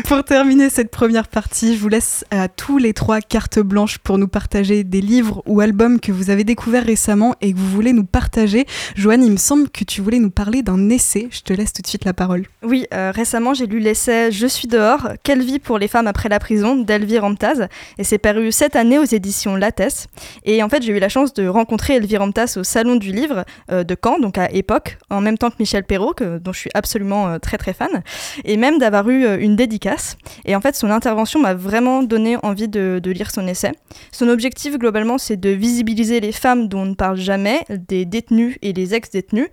[0.06, 4.18] pour terminer cette première partie, je vous laisse à tous les trois carte blanche pour
[4.18, 7.94] nous partager des livres ou albums que vous avez découverts récemment et que vous voulez
[7.94, 8.66] nous partager.
[8.96, 11.28] Joanne, il me semble que tu voulais nous parler d'un essai.
[11.32, 12.46] Je te laisse tout de suite la parole.
[12.64, 16.30] Oui, euh, récemment j'ai lu l'essai Je suis dehors, Quelle vie pour les femmes après
[16.30, 17.68] la prison d'Elvire Ramtaz.
[17.98, 20.08] Et c'est paru cette année aux éditions Lattès.
[20.46, 23.46] Et en fait, j'ai eu la chance de rencontrer Elvire Ramtaz au Salon du Livre
[23.72, 26.72] euh, de Caen, donc à Époque, en même temps que Michel Perrault, dont je suis
[26.74, 28.04] absolument euh, très très fan.
[28.44, 30.18] Et même d'avoir eu une dédicace.
[30.46, 33.72] Et en fait, son intervention m'a vraiment donné envie de, de lire son essai.
[34.12, 38.58] Son objectif, globalement, c'est de visibiliser les femmes dont on ne parle jamais des détenus
[38.62, 39.50] et des ex-détenus.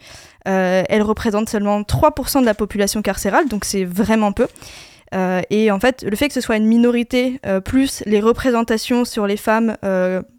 [0.49, 4.47] Euh, elle représente seulement 3% de la population carcérale, donc c'est vraiment peu.
[5.15, 9.05] Euh, et en fait, le fait que ce soit une minorité, euh, plus les représentations
[9.05, 9.77] sur les femmes,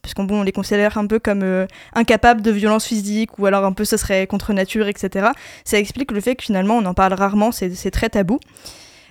[0.01, 3.73] puisqu'on bon, on les considère un peu comme incapables de violence physique, ou alors un
[3.73, 5.27] peu ce serait contre nature, etc.,
[5.63, 8.39] ça explique le fait que finalement on en parle rarement, c'est très tabou.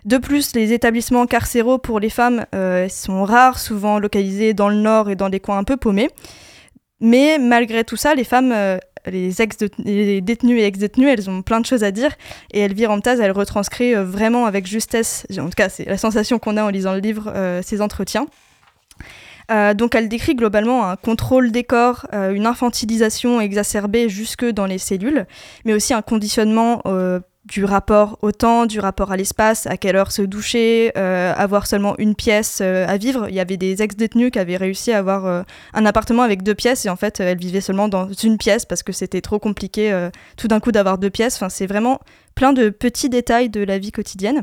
[0.05, 2.47] De plus, les établissements carcéraux pour les femmes
[2.88, 6.09] sont rares, souvent localisés dans le nord et dans des coins un peu paumés.
[7.00, 11.42] Mais malgré tout ça, les femmes, euh, les, ex les détenues et ex-détenues, elles ont
[11.42, 12.11] plein de choses à dire.
[12.52, 16.38] Et Elvire Amtaz, elle retranscrit euh, vraiment avec justesse, en tout cas c'est la sensation
[16.38, 18.26] qu'on a en lisant le livre, euh, ces entretiens.
[19.76, 25.26] donc elle décrit globalement un contrôle des corps, une infantilisation exacerbée jusque dans les cellules,
[25.64, 26.82] mais aussi un conditionnement
[27.48, 31.66] du rapport au temps, du rapport à l'espace, à quelle heure se doucher, euh, avoir
[31.66, 33.26] seulement une pièce euh, à vivre.
[33.28, 36.54] Il y avait des ex-détenus qui avaient réussi à avoir euh, un appartement avec deux
[36.54, 40.08] pièces et en fait elles vivaient seulement dans une pièce parce que c'était trop compliqué
[40.37, 41.37] tout d'un coup d'avoir deux pièces.
[41.37, 42.00] Enfin, c'est vraiment
[42.34, 44.42] plein de petits détails de la vie quotidienne.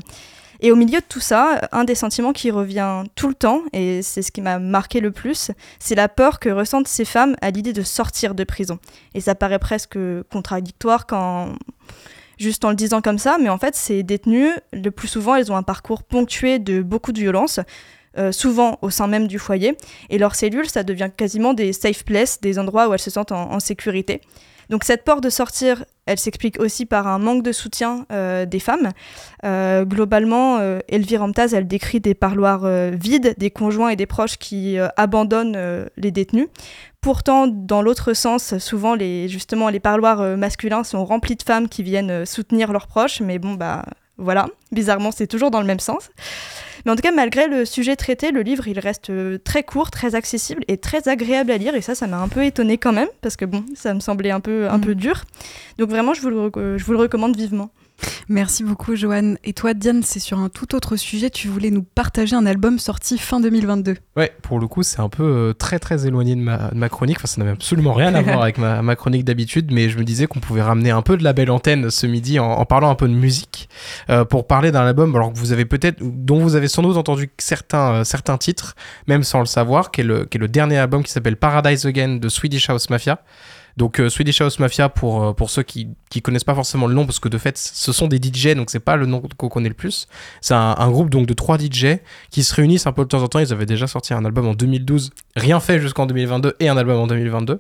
[0.61, 4.01] Et au milieu de tout ça, un des sentiments qui revient tout le temps, et
[4.01, 7.51] c'est ce qui m'a marqué le plus, c'est la peur que ressentent ces femmes à
[7.51, 8.79] l'idée de sortir de prison.
[9.13, 9.97] Et ça paraît presque
[10.31, 11.53] contradictoire quand
[12.37, 15.51] juste en le disant comme ça, mais en fait, ces détenues, le plus souvent, elles
[15.51, 17.59] ont un parcours ponctué de beaucoup de violences.
[18.17, 19.75] Euh, souvent au sein même du foyer,
[20.09, 23.33] et leurs cellules, ça devient quasiment des safe places, des endroits où elles se sentent
[23.33, 24.21] en, sécurité.
[24.69, 28.91] Donc cette porte de sortir, elle s'explique aussi par un manque de soutien des femmes.
[29.43, 35.87] globalement, Elvire Amtaz, elle décrit des parloirs vides, des conjoints et des proches qui abandonnent
[35.97, 36.47] les détenus.
[37.01, 41.83] Pourtant, dans l'autre sens, souvent les, justement les parloirs masculins sont remplis de femmes qui
[41.83, 43.85] viennent soutenir leurs proches, mais bon bah
[44.17, 46.09] voilà, bizarrement, c'est toujours dans le même sens.
[46.85, 49.89] Mais en tout cas, malgré le sujet traité, le livre, il reste euh, très court,
[49.89, 51.75] très accessible et très agréable à lire.
[51.75, 54.31] Et ça, ça m'a un peu étonné quand même, parce que bon, ça me semblait
[54.31, 54.81] un peu, un mm.
[54.81, 55.23] peu dur.
[55.77, 57.71] Donc vraiment, je vous le, je vous le recommande vivement.
[58.27, 59.37] Merci beaucoup, Joanne.
[59.43, 61.29] Et toi, Diane, c'est sur un tout autre sujet.
[61.29, 63.95] Tu voulais nous partager un album sorti fin 2022.
[64.17, 67.17] Ouais, pour le coup, c'est un peu euh, très très éloigné de ma, chronique.
[67.17, 70.27] Enfin, ça n'avait absolument rien à voir avec ma, chronique d'habitude, mais je me disais
[70.27, 73.07] qu'on pouvait ramener un peu de la belle antenne ce midi en, parlant un peu
[73.07, 73.69] de musique
[74.09, 76.97] euh, pour parler d'un album alors que vous avez peut-être, dont vous avez sans doute
[76.97, 78.75] entendu certains, euh, certains titres,
[79.07, 81.85] même sans le savoir, qui est le, qui est le dernier album qui s'appelle Paradise
[81.85, 83.19] Again de Swedish House Mafia.
[83.77, 86.93] Donc euh, Swedish House Mafia, pour, euh, pour ceux qui, qui connaissent pas forcément le
[86.93, 89.49] nom, parce que de fait, ce sont des DJ, donc c'est pas le nom qu'on
[89.49, 90.07] connaît le plus.
[90.39, 91.97] C'est un, groupe donc de trois DJ
[92.31, 93.39] qui se réunissent un peu de temps en temps.
[93.39, 96.99] Ils avaient déjà sorti un album en 2012, rien fait jusqu'en 2022, et un album
[96.99, 97.57] en 2022.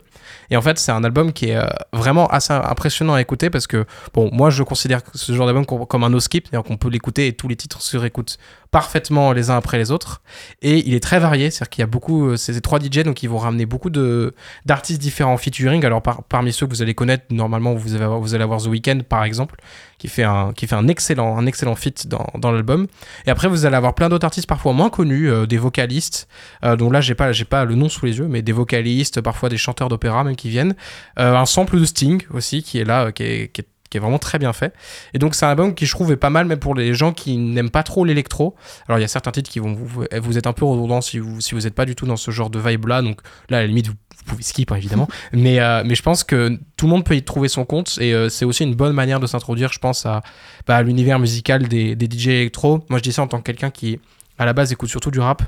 [0.51, 3.67] Et en fait, c'est un album qui est euh, vraiment assez impressionnant à écouter parce
[3.67, 7.27] que, bon, moi je considère ce genre d'album comme un no-skip, c'est-à-dire qu'on peut l'écouter
[7.27, 8.37] et tous les titres se réécoutent
[8.75, 10.21] parfaitement les uns après les autres.
[10.61, 13.23] Et il est très varié, c'est-à-dire qu'il y a beaucoup, euh, ces trois DJ, donc
[13.23, 15.85] ils vont ramener beaucoup d'artistes différents en featuring.
[15.85, 19.03] Alors parmi ceux que vous allez connaître, normalement vous, avez, vous allez avoir The Weeknd
[19.07, 19.55] par exemple,
[19.97, 22.87] qui fait un, qui fait un excellent, un excellent feat dans, dans l'album.
[23.25, 26.27] Et après vous allez avoir plein d'autres artistes parfois moins connus, euh, des vocalistes,
[26.65, 29.47] euh, dont là j'ai pas, pas le nom sous les yeux, mais des vocalistes, parfois
[29.47, 30.75] des chanteurs d'opéra même qui viennent.
[31.15, 34.19] un sample de Sting aussi qui est là, qui est, qui est qui est vraiment
[34.19, 34.73] très bien fait.
[35.13, 37.13] Et donc c'est un album qui je trouve est pas mal, même pour les gens
[37.13, 38.55] qui n'aiment pas trop l'électro.
[38.87, 41.19] Alors il y a certains titres qui vont vous, vous êtes un peu redondants si
[41.19, 43.01] vous si vous n'êtes pas du tout dans ce genre de vibe là.
[43.01, 43.95] Donc là à la limite vous,
[44.25, 45.07] pouvez skip hein, évidemment.
[45.33, 48.13] mais euh, mais je pense que tout le monde peut y trouver son compte et
[48.13, 50.21] euh, c'est aussi une bonne manière de s'introduire, je pense à,
[50.67, 52.83] bah, à l'univers musical des, des DJ électro.
[52.89, 53.99] Moi je dis ça en tant que quelqu'un qui
[54.37, 55.43] à la base écoute surtout du rap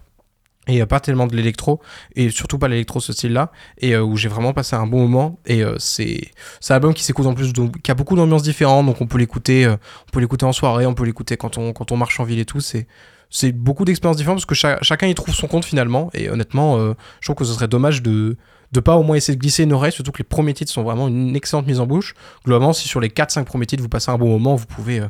[0.68, 1.82] et pas tellement de l'électro
[2.16, 5.08] et surtout pas l'électro ce style là et euh, où j'ai vraiment passé un bon
[5.08, 5.40] moment.
[5.46, 6.32] Et euh, c'est
[6.70, 7.54] un album qui s'écoute en plus
[7.84, 8.86] qui a beaucoup d'ambiances différentes.
[8.86, 9.76] Donc on peut l'écouter euh,
[10.08, 12.40] on peut l'écouter en soirée on peut l'écouter quand on quand on marche en ville
[12.40, 12.60] et tout.
[12.60, 12.88] C'est
[13.30, 16.10] c'est beaucoup d'expériences différentes parce que chacun y trouve son compte finalement.
[16.14, 18.38] Et honnêtement je trouve que ce serait dommage de
[18.74, 20.84] de pas au moins essayer de glisser une oreille surtout que les premiers titres sont
[20.84, 22.16] vraiment une excellente mise en bouche.
[22.46, 25.02] Globalement si sur les 4-5 premiers titres vous passez un bon moment vous pouvez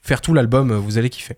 [0.00, 1.36] faire tout l'album vous allez kiffer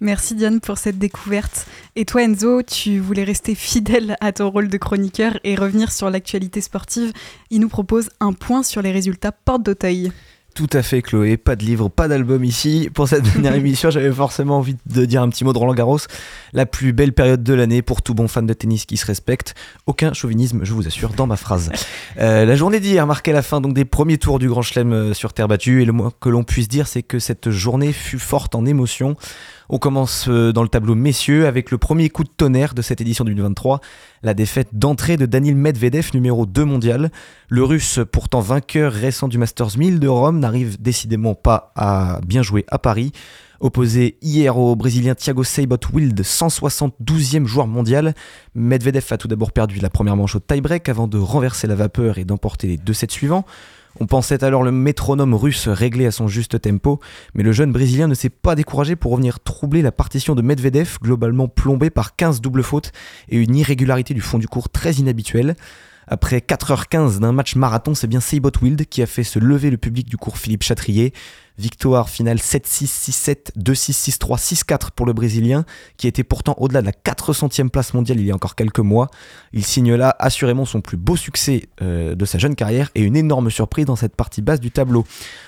[0.00, 1.66] Merci Diane pour cette découverte.
[1.94, 6.10] Et toi Enzo, tu voulais rester fidèle à ton rôle de chroniqueur et revenir sur
[6.10, 7.12] l'actualité sportive.
[7.50, 10.12] Il nous propose un point sur les résultats porte d'Auteuil.
[10.56, 11.36] Tout à fait, Chloé.
[11.36, 12.88] Pas de livre, pas d'album ici.
[12.94, 15.98] Pour cette dernière émission, j'avais forcément envie de dire un petit mot de Roland Garros.
[16.54, 19.54] La plus belle période de l'année pour tout bon fan de tennis qui se respecte.
[19.84, 21.70] Aucun chauvinisme, je vous assure, dans ma phrase.
[22.18, 25.12] Euh, la journée d'hier marquait la fin donc des premiers tours du Grand Chelem euh,
[25.12, 25.82] sur terre battue.
[25.82, 29.16] Et le moins que l'on puisse dire, c'est que cette journée fut forte en émotion.
[29.68, 33.00] On commence euh, dans le tableau messieurs avec le premier coup de tonnerre de cette
[33.00, 33.80] édition 2023,
[34.22, 37.10] la défaite d'entrée de Daniil Medvedev, numéro 2 mondial.
[37.48, 42.42] Le russe, pourtant vainqueur récent du Masters 1000 de Rome, n'arrive décidément pas à bien
[42.42, 43.12] jouer à Paris.
[43.58, 48.14] Opposé hier au Brésilien Thiago Seibot Wild, 172e joueur mondial,
[48.54, 52.18] Medvedev a tout d'abord perdu la première manche au tie-break avant de renverser la vapeur
[52.18, 53.46] et d'emporter les deux sets suivants.
[53.98, 57.00] On pensait alors le métronome russe réglé à son juste tempo,
[57.34, 60.98] mais le jeune Brésilien ne s'est pas découragé pour revenir troubler la partition de Medvedev,
[61.02, 62.92] globalement plombée par 15 doubles fautes
[63.30, 65.56] et une irrégularité du fond du cours très inhabituelle.
[66.08, 69.76] Après 4h15 d'un match marathon, c'est bien Seibot Wild qui a fait se lever le
[69.76, 71.12] public du cours Philippe Chatrier.
[71.58, 75.64] Victoire finale 7-6, 6-7, 2-6, 6-3, 6-4 pour le Brésilien,
[75.96, 79.08] qui était pourtant au-delà de la 400e place mondiale il y a encore quelques mois.
[79.54, 83.16] Il signe là assurément son plus beau succès euh, de sa jeune carrière et une
[83.16, 85.04] énorme surprise dans cette partie basse du tableau.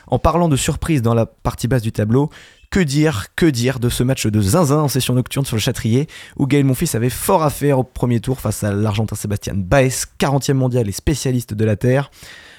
[0.06, 2.30] En parlant de surprise dans la partie basse du tableau,
[2.70, 6.06] que dire, que dire de ce match de zinzin en session nocturne sur le Châtrier,
[6.36, 10.04] où Gaël Monfils avait fort à faire au premier tour face à l'Argentin Sébastien Baez,
[10.18, 12.10] 40e mondial et spécialiste de la Terre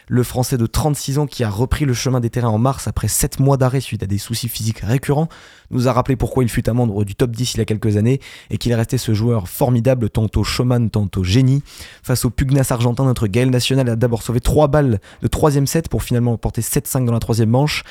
[0.10, 3.08] le Français de 36 ans qui a repris le chemin des terrains en mars après
[3.08, 5.30] 7 mois d'arrêt suite à des soucis physiques récurrents,
[5.70, 7.96] nous a rappelé pourquoi il fut un membre du top 10 il y a quelques
[7.96, 8.20] années
[8.50, 11.62] et qu'il est resté ce joueur formidable tantôt showman, tantôt génie.
[12.02, 15.90] Face au pugnace argentin, notre Gaël National a d'abord sauvé 3 balles de 3 set
[15.90, 17.84] pour finalement porter 7-5 dans la troisième manche.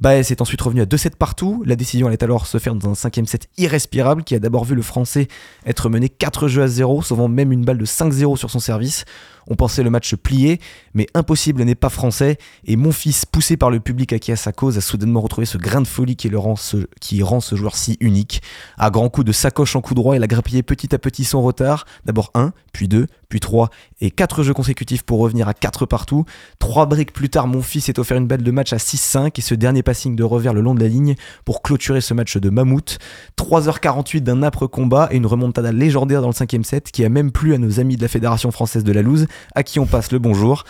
[0.00, 1.62] Baez est ensuite revenu à 2-7 partout.
[1.64, 4.74] La décision allait alors se faire dans un cinquième set irrespirable qui a d'abord vu
[4.74, 5.28] le français
[5.66, 9.06] être mené 4 jeux à 0, sauvant même une balle de 5-0 sur son service.
[9.48, 10.60] On pensait le match plié,
[10.94, 14.36] mais impossible n'est pas français, et mon fils, poussé par le public à qui a
[14.36, 17.40] sa cause, a soudainement retrouvé ce grain de folie qui, le rend, ce, qui rend
[17.40, 18.42] ce joueur si unique.
[18.78, 21.42] À grands coups de sacoche en coup droit, il a grappillé petit à petit son
[21.42, 25.86] retard, d'abord 1, puis 2, puis 3 et 4 jeux consécutifs pour revenir à 4
[25.86, 26.24] partout.
[26.58, 29.40] 3 briques plus tard, mon fils est offert une balle de match à 6-5 et
[29.40, 32.50] ce dernier passing de revers le long de la ligne pour clôturer ce match de
[32.50, 32.98] mammouth.
[33.38, 37.32] 3h48 d'un âpre combat et une remontada légendaire dans le 5 set qui a même
[37.32, 40.12] plu à nos amis de la Fédération française de la loose à qui on passe
[40.12, 40.64] le bonjour.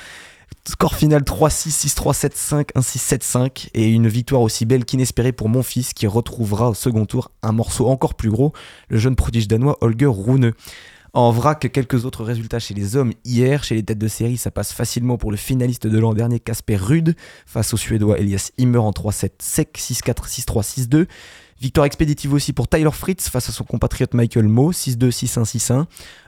[0.68, 5.62] Score final 3-6, 6-3, 7-5, 1-6, 7-5 et une victoire aussi belle qu'inespérée pour mon
[5.62, 8.52] fils qui retrouvera au second tour un morceau encore plus gros,
[8.88, 10.52] le jeune prodige danois Holger Rune.
[11.16, 13.64] En vrac, quelques autres résultats chez les hommes hier.
[13.64, 16.76] Chez les têtes de série, ça passe facilement pour le finaliste de l'an dernier, Casper
[16.76, 21.06] Rude, face au Suédois Elias Immer en 3-7 sec, 6-4, 6-3, 6-2.
[21.58, 25.84] Victoire expéditive aussi pour Tyler Fritz face à son compatriote Michael Moe, 6-2, 6-1, 6-1.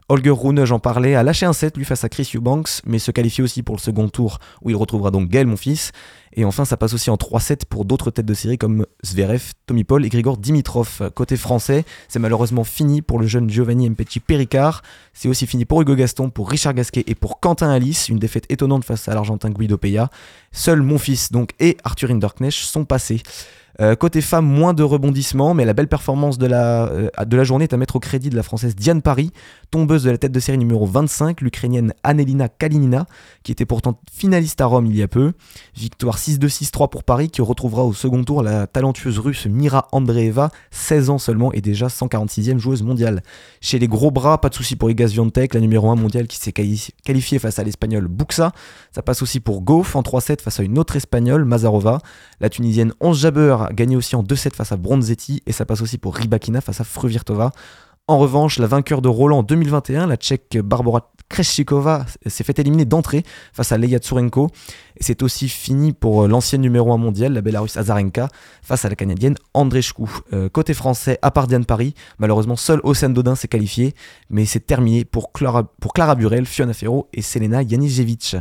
[0.09, 3.11] Holger Rune, j'en parlais, a lâché un set lui face à Chris Eubanks, mais se
[3.11, 5.92] qualifie aussi pour le second tour où il retrouvera donc Gaël, mon fils.
[6.38, 9.83] Et enfin, ça passe aussi en 3-7 pour d'autres têtes de série comme Zverev, Tommy
[9.83, 11.11] Paul et Grigor Dimitrov.
[11.12, 14.83] Côté français, c'est malheureusement fini pour le jeune Giovanni Mpecci Péricard.
[15.14, 18.09] C'est aussi fini pour Hugo Gaston, pour Richard Gasquet et pour Quentin Alice.
[18.09, 20.11] Une défaite étonnante face à l'Argentin Guido Peya.
[20.53, 23.20] Seul mon fils donc et Arthur Hinderknecht sont passés.
[23.81, 27.44] Euh, côté femme, moins de rebondissements, mais la belle performance de la, euh, de la
[27.44, 29.31] journée est à mettre au crédit de la française Diane Paris,
[29.70, 33.07] tombeuse de la tête de série numéro 25, l'ukrainienne Anelina Kalinina,
[33.44, 35.33] qui était pourtant finaliste à Rome il y a peu.
[35.77, 41.11] Victoire 6-2-6-3 pour Paris, qui retrouvera au second tour la talentueuse russe Mira Andreeva, 16
[41.11, 43.23] ans seulement et déjà 146e joueuse mondiale.
[43.61, 46.37] Chez les gros bras, pas de souci pour Iga Swiatek, la numéro 1 mondiale qui
[46.37, 48.53] s'est qualifiée face à l'espagnol Buxa.
[48.93, 52.01] Ça passe aussi pour Goff en 3-7 face à une autre espagnole, Mazarova.
[52.41, 55.99] La tunisienne 11 Jabeur gagné aussi en 2-7 face à Bronzetti et ça passe aussi
[55.99, 57.53] pour Ribakina face à Fruvirtova.
[58.11, 62.87] En revanche, la vainqueur de Roland en 2021, la tchèque Barbara Kreshikova, s'est fait éliminer
[62.87, 64.49] d'entrée face à Leia Tsurenko.
[64.97, 68.31] Et c'est aussi fini pour euh, l'ancienne numéro 1 mondiale, la Bélarusse Azarenka,
[68.62, 70.05] face à la canadienne Andreescu.
[70.33, 73.92] Euh, côté français, à part Diane Paris, malheureusement, seul Océane Dodin s'est qualifié,
[74.31, 78.37] mais c'est terminé pour Clara, pour Burel, Fiona Ferro et Selena Janijevic.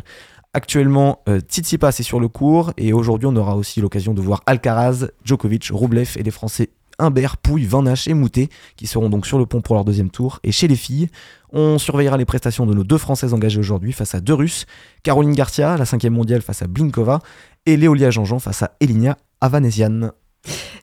[0.54, 4.42] Actuellement, euh, Tsitsipas est sur le cours et aujourd'hui on aura aussi l'occasion de voir
[4.46, 9.26] Alcaraz, Djokovic, Roublev et les Français Humbert, Pouille, Van Hache et Moutet qui seront donc
[9.26, 10.40] sur le pont pour leur deuxième tour.
[10.44, 11.10] Et chez les filles,
[11.52, 14.66] on surveillera les prestations de nos deux Françaises engagées aujourd'hui face à deux Russes,
[15.04, 17.20] Caroline Garcia, la cinquième mondiale face à Blinkova
[17.66, 20.12] et Léolia Jean-Jean face à Elinia Avanesian.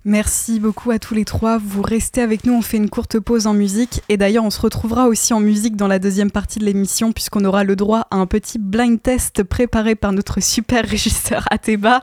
[0.05, 1.59] Merci beaucoup à tous les trois.
[1.59, 4.03] Vous restez avec nous, on fait une courte pause en musique.
[4.09, 7.45] Et d'ailleurs, on se retrouvera aussi en musique dans la deuxième partie de l'émission, puisqu'on
[7.45, 12.03] aura le droit à un petit blind test préparé par notre super régisseur Ateba.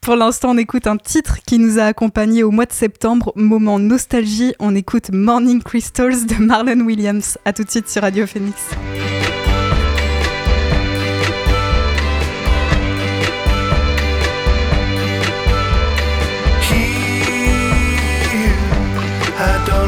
[0.00, 3.32] Pour l'instant, on écoute un titre qui nous a accompagnés au mois de septembre.
[3.36, 7.38] Moment nostalgie, on écoute Morning Crystals de Marlon Williams.
[7.44, 8.56] A tout de suite sur Radio Phoenix.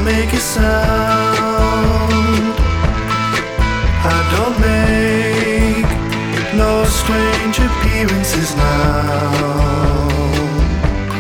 [0.04, 0.80] Make a sound.
[4.02, 5.88] I don't make
[6.54, 9.30] no strange appearances now.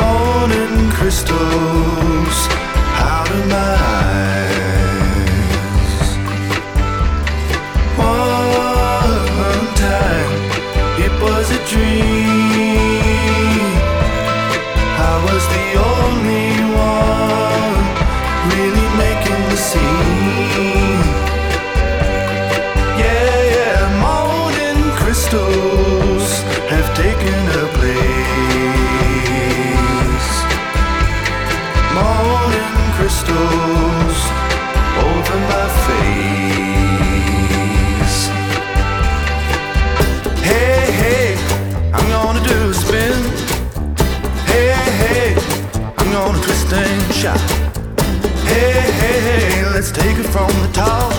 [0.00, 2.07] Morning crystals
[47.18, 47.40] shot.
[48.46, 51.12] Hey, hey, hey, let's take it from the top.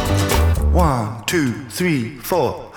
[0.74, 2.72] One, two, three, four.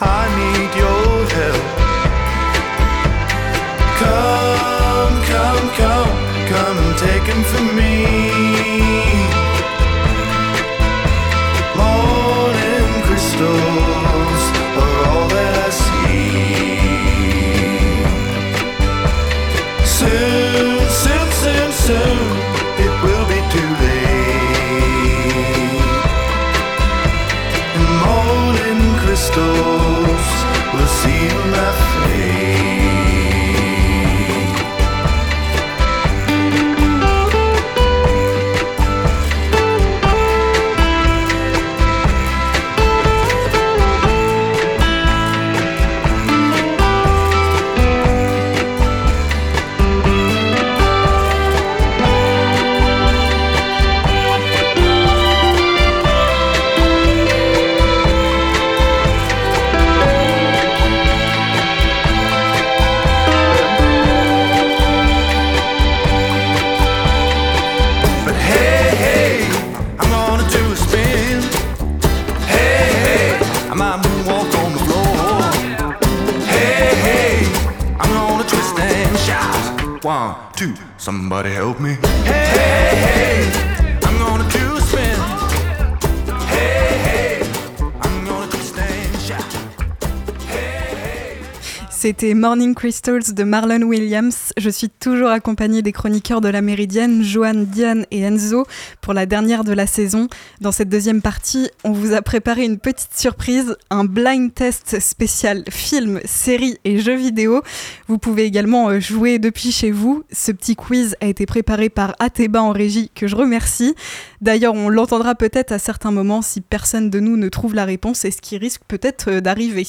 [92.03, 94.42] C'était Morning Crystals de Marlon Williams.
[94.57, 98.67] Je suis toujours accompagnée des chroniqueurs de la Méridienne, Joanne, Diane et Enzo,
[99.01, 100.29] pour la dernière de la saison.
[100.61, 105.65] Dans cette deuxième partie, on vous a préparé une petite surprise, un blind test spécial
[105.71, 107.63] film, série et jeux vidéo.
[108.09, 110.25] Vous pouvez également euh, jouer depuis chez vous.
[110.31, 113.95] Ce petit quiz a été préparé par Ateba en régie, que je remercie.
[114.41, 118.25] D'ailleurs, on l'entendra peut-être à certains moments si personne de nous ne trouve la réponse,
[118.25, 119.87] et ce qui risque peut-être euh, d'arriver.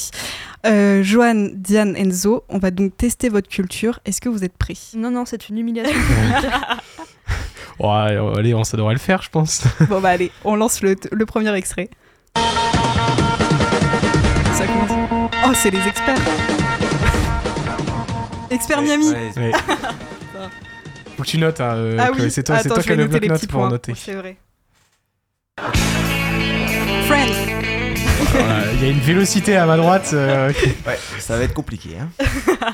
[0.65, 3.99] Euh, Joanne, Diane, Enzo, on va donc tester votre culture.
[4.05, 4.52] Est-ce que vous êtes
[4.95, 5.93] Non, non, c'est une humiliation.
[7.79, 9.63] Ouais, euh, allez, on, ça devrait le faire, je pense.
[9.89, 11.89] Bon bah allez, on lance le, le premier extrait.
[14.53, 15.31] Ça commence.
[15.45, 16.19] Oh, c'est les experts.
[18.51, 19.09] Experts Miami.
[19.11, 19.51] Ouais, Ouais.
[21.17, 23.07] Faut que tu notes, hein, euh, ah oui, c'est toi, Attends, toi qui as le
[23.07, 23.69] bloc-notes pour points.
[23.69, 23.93] noter.
[23.95, 24.37] C'est vrai.
[27.07, 27.33] Friends.
[28.75, 30.11] Il y a une vélocité à ma droite.
[30.13, 30.51] euh,
[30.87, 31.97] ouais, ça va être compliqué.
[31.99, 32.09] Hein.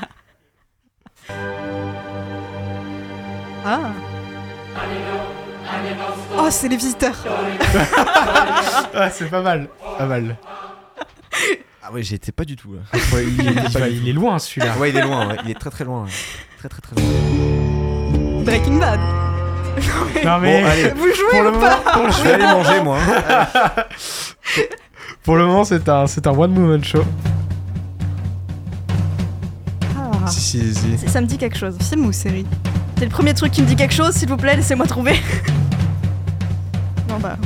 [3.64, 3.78] Ah.
[6.38, 7.16] Oh, c'est les visiteurs.
[8.92, 9.68] Ah, c'est pas mal.
[9.98, 10.36] Pas mal.
[11.82, 12.80] Ah ouais, j'étais pas du tout là.
[13.14, 14.76] Ouais, il, est, il va- il est loin celui-là.
[14.78, 15.36] Ouais, il est loin, ouais.
[15.44, 16.04] il est très très loin.
[16.04, 16.10] ouais.
[16.58, 18.42] Très très très loin.
[18.44, 19.00] Breaking Bad.
[20.24, 22.98] Non mais Bon, allez, Vous jouez moment, pas pour je vais aller manger moi.
[25.22, 27.04] pour le moment, c'est un, c'est un one woman show.
[30.30, 31.08] Si si si.
[31.08, 31.76] Ça me dit quelque chose.
[31.80, 32.46] Film ou série
[32.98, 35.14] C'est le premier truc qui me dit quelque chose, s'il vous plaît, laissez-moi trouver.
[37.08, 37.36] non, bah.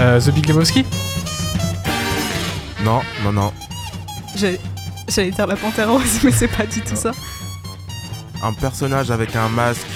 [0.00, 0.84] Euh, The Big Lebowski?
[2.84, 3.52] Non, non, non.
[4.36, 4.60] J'allais
[5.08, 7.10] j'allais dire la panthère rose, mais c'est pas du tout ça.
[8.42, 9.86] Un personnage avec un masque.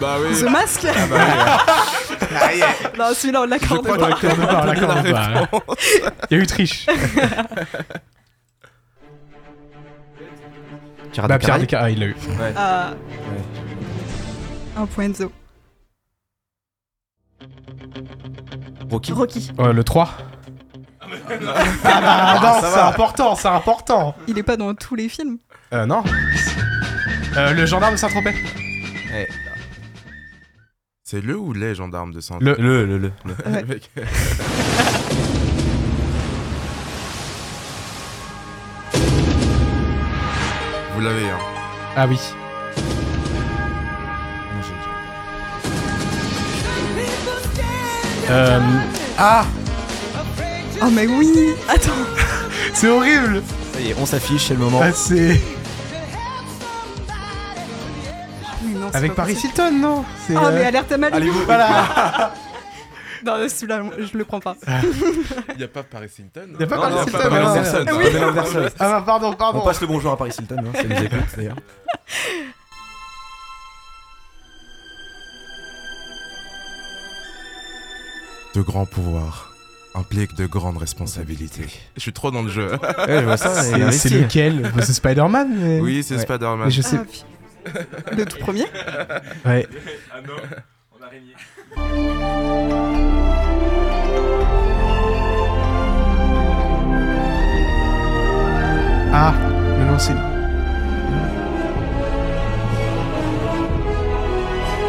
[0.00, 0.38] Bah oui.
[0.40, 2.20] The Mask Ah bah oui.
[2.36, 2.66] Ah, yeah.
[2.98, 3.96] Non, celui-là, on l'accorde pas.
[4.14, 5.48] que- L'accorde pas, l'accorde pas.
[6.30, 6.86] Il y a eu triche.
[11.12, 11.68] Pirates Bah des Caraïbes.
[11.68, 12.14] Desca- ah il l'a eu.
[12.14, 12.54] Ouais.
[12.56, 12.90] Ah,
[13.30, 14.82] Ouais.
[14.82, 15.30] un point Enzo.
[18.90, 19.12] Rocky.
[19.12, 19.50] Rocky.
[19.60, 20.08] Euh, le 3.
[21.06, 24.14] Ah bah non, c'est important, c'est important.
[24.26, 25.38] Il est pas dans tous les films.
[25.72, 26.02] Euh non.
[27.36, 28.34] Euh, le gendarme de Saint-Tropez.
[29.12, 29.28] Ouais.
[31.14, 33.12] C'est le ou les gendarmes de sang Le- Le, le, le.
[33.46, 33.62] Ouais.
[33.68, 33.88] Mec.
[40.94, 41.38] Vous l'avez, hein?
[41.96, 42.18] Ah oui.
[44.52, 44.72] Non, j'ai-
[48.32, 48.60] Euh,
[49.18, 49.44] ah,
[50.82, 51.92] Oh, mais oui Attends
[52.74, 53.42] c'est horrible.
[53.72, 54.80] Ça y est, on s'affiche, c'est le moment.
[54.82, 55.40] Ah, c'est
[58.94, 59.36] avec Paris.
[59.42, 61.44] Hilton, non C'est, Oh, euh, mais alerte à Malibu Allez, vous.
[61.44, 62.32] Voilà.
[63.26, 64.54] Non, celui-là, je le prends pas.
[65.52, 67.18] Il n'y a pas Paris Hilton Y a pas Non, Paris non, Hilton.
[67.22, 67.84] Pamela Anderson.
[67.96, 68.04] Oui.
[68.12, 68.68] Pamela Anderson.
[68.78, 69.60] Ah bah, pardon, pardon.
[69.60, 71.56] On passe le bonjour à Paris Hilton, hein, elle nous écoute d'ailleurs.
[78.54, 79.50] De grands pouvoirs
[79.96, 81.66] impliquent de grandes responsabilités.
[81.96, 82.70] Je suis trop dans le jeu.
[82.72, 83.64] Ouais, je vois ça.
[83.76, 84.72] il est C'est, lequel?
[84.74, 85.80] Bah, C'est Spider-Man mais...
[85.80, 86.22] oui, c'est Ouais.
[86.22, 86.62] Spider-Man.
[86.64, 86.96] Mais je sais.
[87.00, 87.24] Ah, puis-
[88.16, 88.64] Le tout premier
[89.44, 89.66] Ouais.
[99.12, 99.32] Ah,
[99.78, 100.14] mais non, c'est.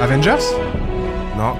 [0.01, 0.43] Avengers?
[1.37, 1.55] Non.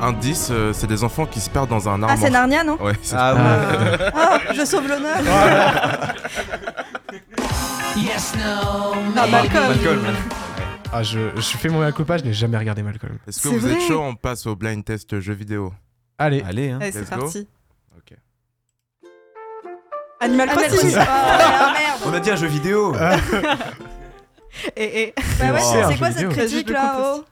[0.00, 2.20] Indice, euh, c'est des enfants qui se perdent dans un Ah, arbre.
[2.22, 2.76] c'est Narnia, non?
[2.80, 4.10] Ouais, c'est Ah ouais.
[4.14, 6.14] Ah, je sauve l'honneur Ah,
[9.30, 10.00] Malcolm Malcolm.
[10.92, 13.18] Ah, je, je fais mon culpa, je n'ai jamais regardé Malcolm.
[13.26, 15.72] Est-ce que C'est vous êtes chaud On passe au blind test jeu vidéo.
[16.16, 16.78] Allez, Allez, hein.
[16.80, 17.16] Allez, c'est Let's go.
[17.20, 17.46] parti.
[17.96, 18.16] Ok.
[20.20, 21.08] Animal mais Crossing merde
[22.06, 22.94] On a dit un jeu vidéo.
[24.76, 25.14] Et, et...
[25.38, 26.30] Bah ouais, Oh, c'est quoi cette vidéo.
[26.30, 27.24] critique là oh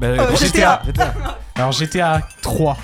[0.00, 0.82] Bah, Oh, gros, GTA.
[0.84, 1.14] GTA.
[1.54, 2.76] alors GTA 3.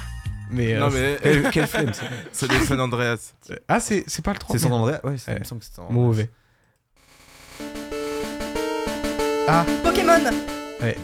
[0.51, 0.75] Mais.
[0.79, 3.33] Non, euh, mais Quel, quel flemme, c'est c'est des San Andreas.
[3.67, 4.57] Ah, c'est, c'est pas le 3.
[4.57, 6.31] C'est San Andreas Ouais, c'est- il me semble que c'est San Mauvais.
[9.49, 10.19] Ah, Pokémon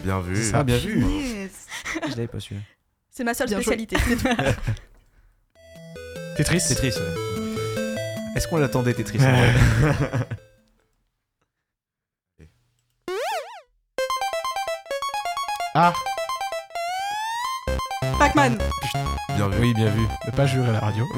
[0.03, 0.35] Bien vu.
[0.35, 0.59] C'est ça.
[0.59, 1.03] Ah, bien vu.
[1.05, 1.65] Yes.
[2.03, 2.55] Je l'avais pas su.
[3.09, 3.95] C'est ma seule Bien spécialité.
[6.37, 6.61] Tetris.
[6.67, 7.95] Tetris, ouais.
[8.35, 9.51] Est-ce qu'on l'attendait, Tetris en Ouais.
[9.51, 9.93] vrai
[15.73, 15.93] Ah,
[18.19, 18.57] Pac-Man
[19.35, 19.57] Bien vu.
[19.61, 20.01] Oui, bien vu.
[20.25, 21.07] Ne pas jurer à la radio.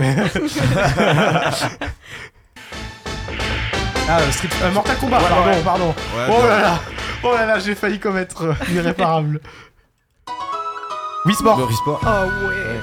[4.08, 4.48] ah, euh, Street...
[4.62, 5.62] euh, Mortal Kombat, Voilà, pardon, ouais.
[5.64, 5.88] pardon.
[5.90, 6.80] Ouais, Oh là là
[7.24, 9.40] Oh là là, j'ai failli commettre euh, l'irréparable.
[11.26, 12.02] Oui, sport Le Sport.
[12.04, 12.80] Oh ouais.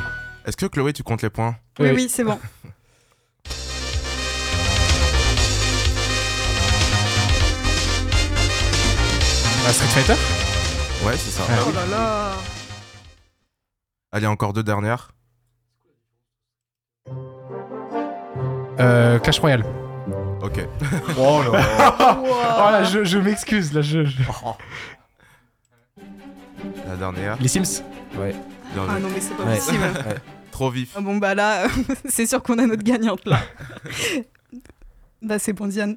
[0.46, 1.92] Est-ce que Chloé, tu comptes les points Oui, Oui.
[1.96, 2.38] oui, c'est bon.
[9.66, 10.14] Ah, Street Fighter?
[11.06, 11.42] Ouais, c'est ça.
[11.48, 12.32] Ah, Oh là là.
[14.12, 15.12] Allez, encore deux dernières.
[18.80, 19.64] euh, Clash Royale.
[20.42, 20.66] Ok.
[21.18, 24.04] Oh là Oh là, je, je m'excuse, là, je...
[24.04, 24.16] je-
[26.88, 27.36] La dernière.
[27.40, 27.82] Les Sims
[28.14, 28.32] Bien
[28.88, 29.02] Ah vu.
[29.02, 29.56] non, mais c'est pas Ouais.
[29.56, 29.82] possible.
[30.50, 30.90] Trop vif.
[30.96, 31.66] Ah bon, bah là,
[32.08, 33.40] c'est sûr qu'on a notre gagnante là.
[35.22, 35.96] bah, c'est bon, Diane.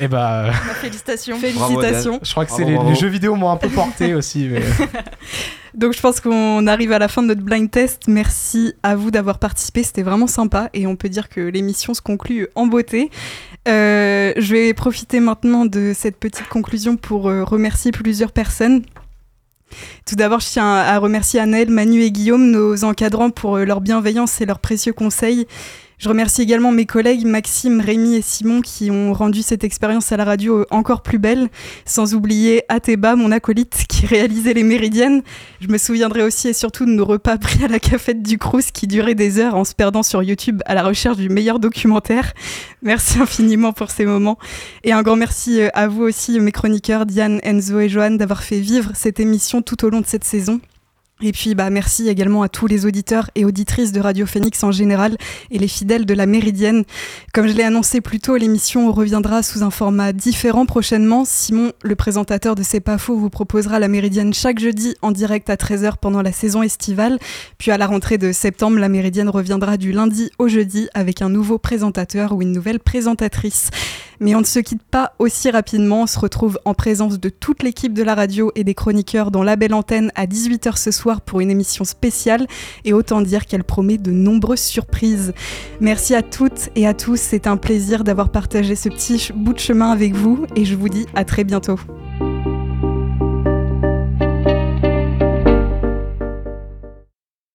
[0.00, 1.38] Eh bah, euh, Ma félicitation.
[1.38, 2.18] Félicitations.
[2.22, 2.90] je crois que c'est Bravo, les, bravo.
[2.90, 4.60] les jeux vidéo m'ont un peu porté aussi, mais...
[5.74, 8.02] Donc je pense qu'on arrive à la fin de notre blind test.
[8.08, 12.00] Merci à vous d'avoir participé, c'était vraiment sympa et on peut dire que l'émission se
[12.02, 13.10] conclut en beauté.
[13.66, 18.82] Euh, je vais profiter maintenant de cette petite conclusion pour euh, remercier plusieurs personnes.
[20.06, 23.80] Tout d'abord, je tiens à remercier Anaël, Manu et Guillaume, nos encadrants, pour euh, leur
[23.80, 25.46] bienveillance et leurs précieux conseils.
[25.98, 30.16] Je remercie également mes collègues Maxime, Rémi et Simon qui ont rendu cette expérience à
[30.16, 31.48] la radio euh, encore plus belle,
[31.84, 35.22] sans oublier Ateba, mon acolyte, qui réalisait les méridiennes.
[35.60, 38.70] Je me souviendrai aussi et surtout de nos repas pris à la cafette du Crous
[38.72, 42.32] qui duraient des heures en se perdant sur YouTube à la recherche du meilleur documentaire.
[42.82, 44.38] Merci infiniment pour ces moments.
[44.82, 48.42] Et un grand merci euh, à vous aussi, mes chroniqueurs Diane, Enzo et Johan, d'avoir
[48.42, 50.60] fait vivre cette émission tout au long de cette saison.
[51.26, 54.72] Et puis bah merci également à tous les auditeurs et auditrices de Radio Phoenix en
[54.72, 55.16] général
[55.50, 56.84] et les fidèles de la Méridienne.
[57.32, 61.24] Comme je l'ai annoncé plus tôt, l'émission reviendra sous un format différent prochainement.
[61.24, 65.48] Simon, le présentateur de C'est pas faux, vous proposera la Méridienne chaque jeudi en direct
[65.48, 67.18] à 13h pendant la saison estivale.
[67.56, 71.30] Puis à la rentrée de septembre, la Méridienne reviendra du lundi au jeudi avec un
[71.30, 73.70] nouveau présentateur ou une nouvelle présentatrice.
[74.20, 77.62] Mais on ne se quitte pas aussi rapidement, on se retrouve en présence de toute
[77.62, 81.20] l'équipe de la radio et des chroniqueurs dans la belle antenne à 18h ce soir
[81.20, 82.46] pour une émission spéciale
[82.84, 85.32] et autant dire qu'elle promet de nombreuses surprises.
[85.80, 89.58] Merci à toutes et à tous, c'est un plaisir d'avoir partagé ce petit bout de
[89.58, 91.78] chemin avec vous et je vous dis à très bientôt.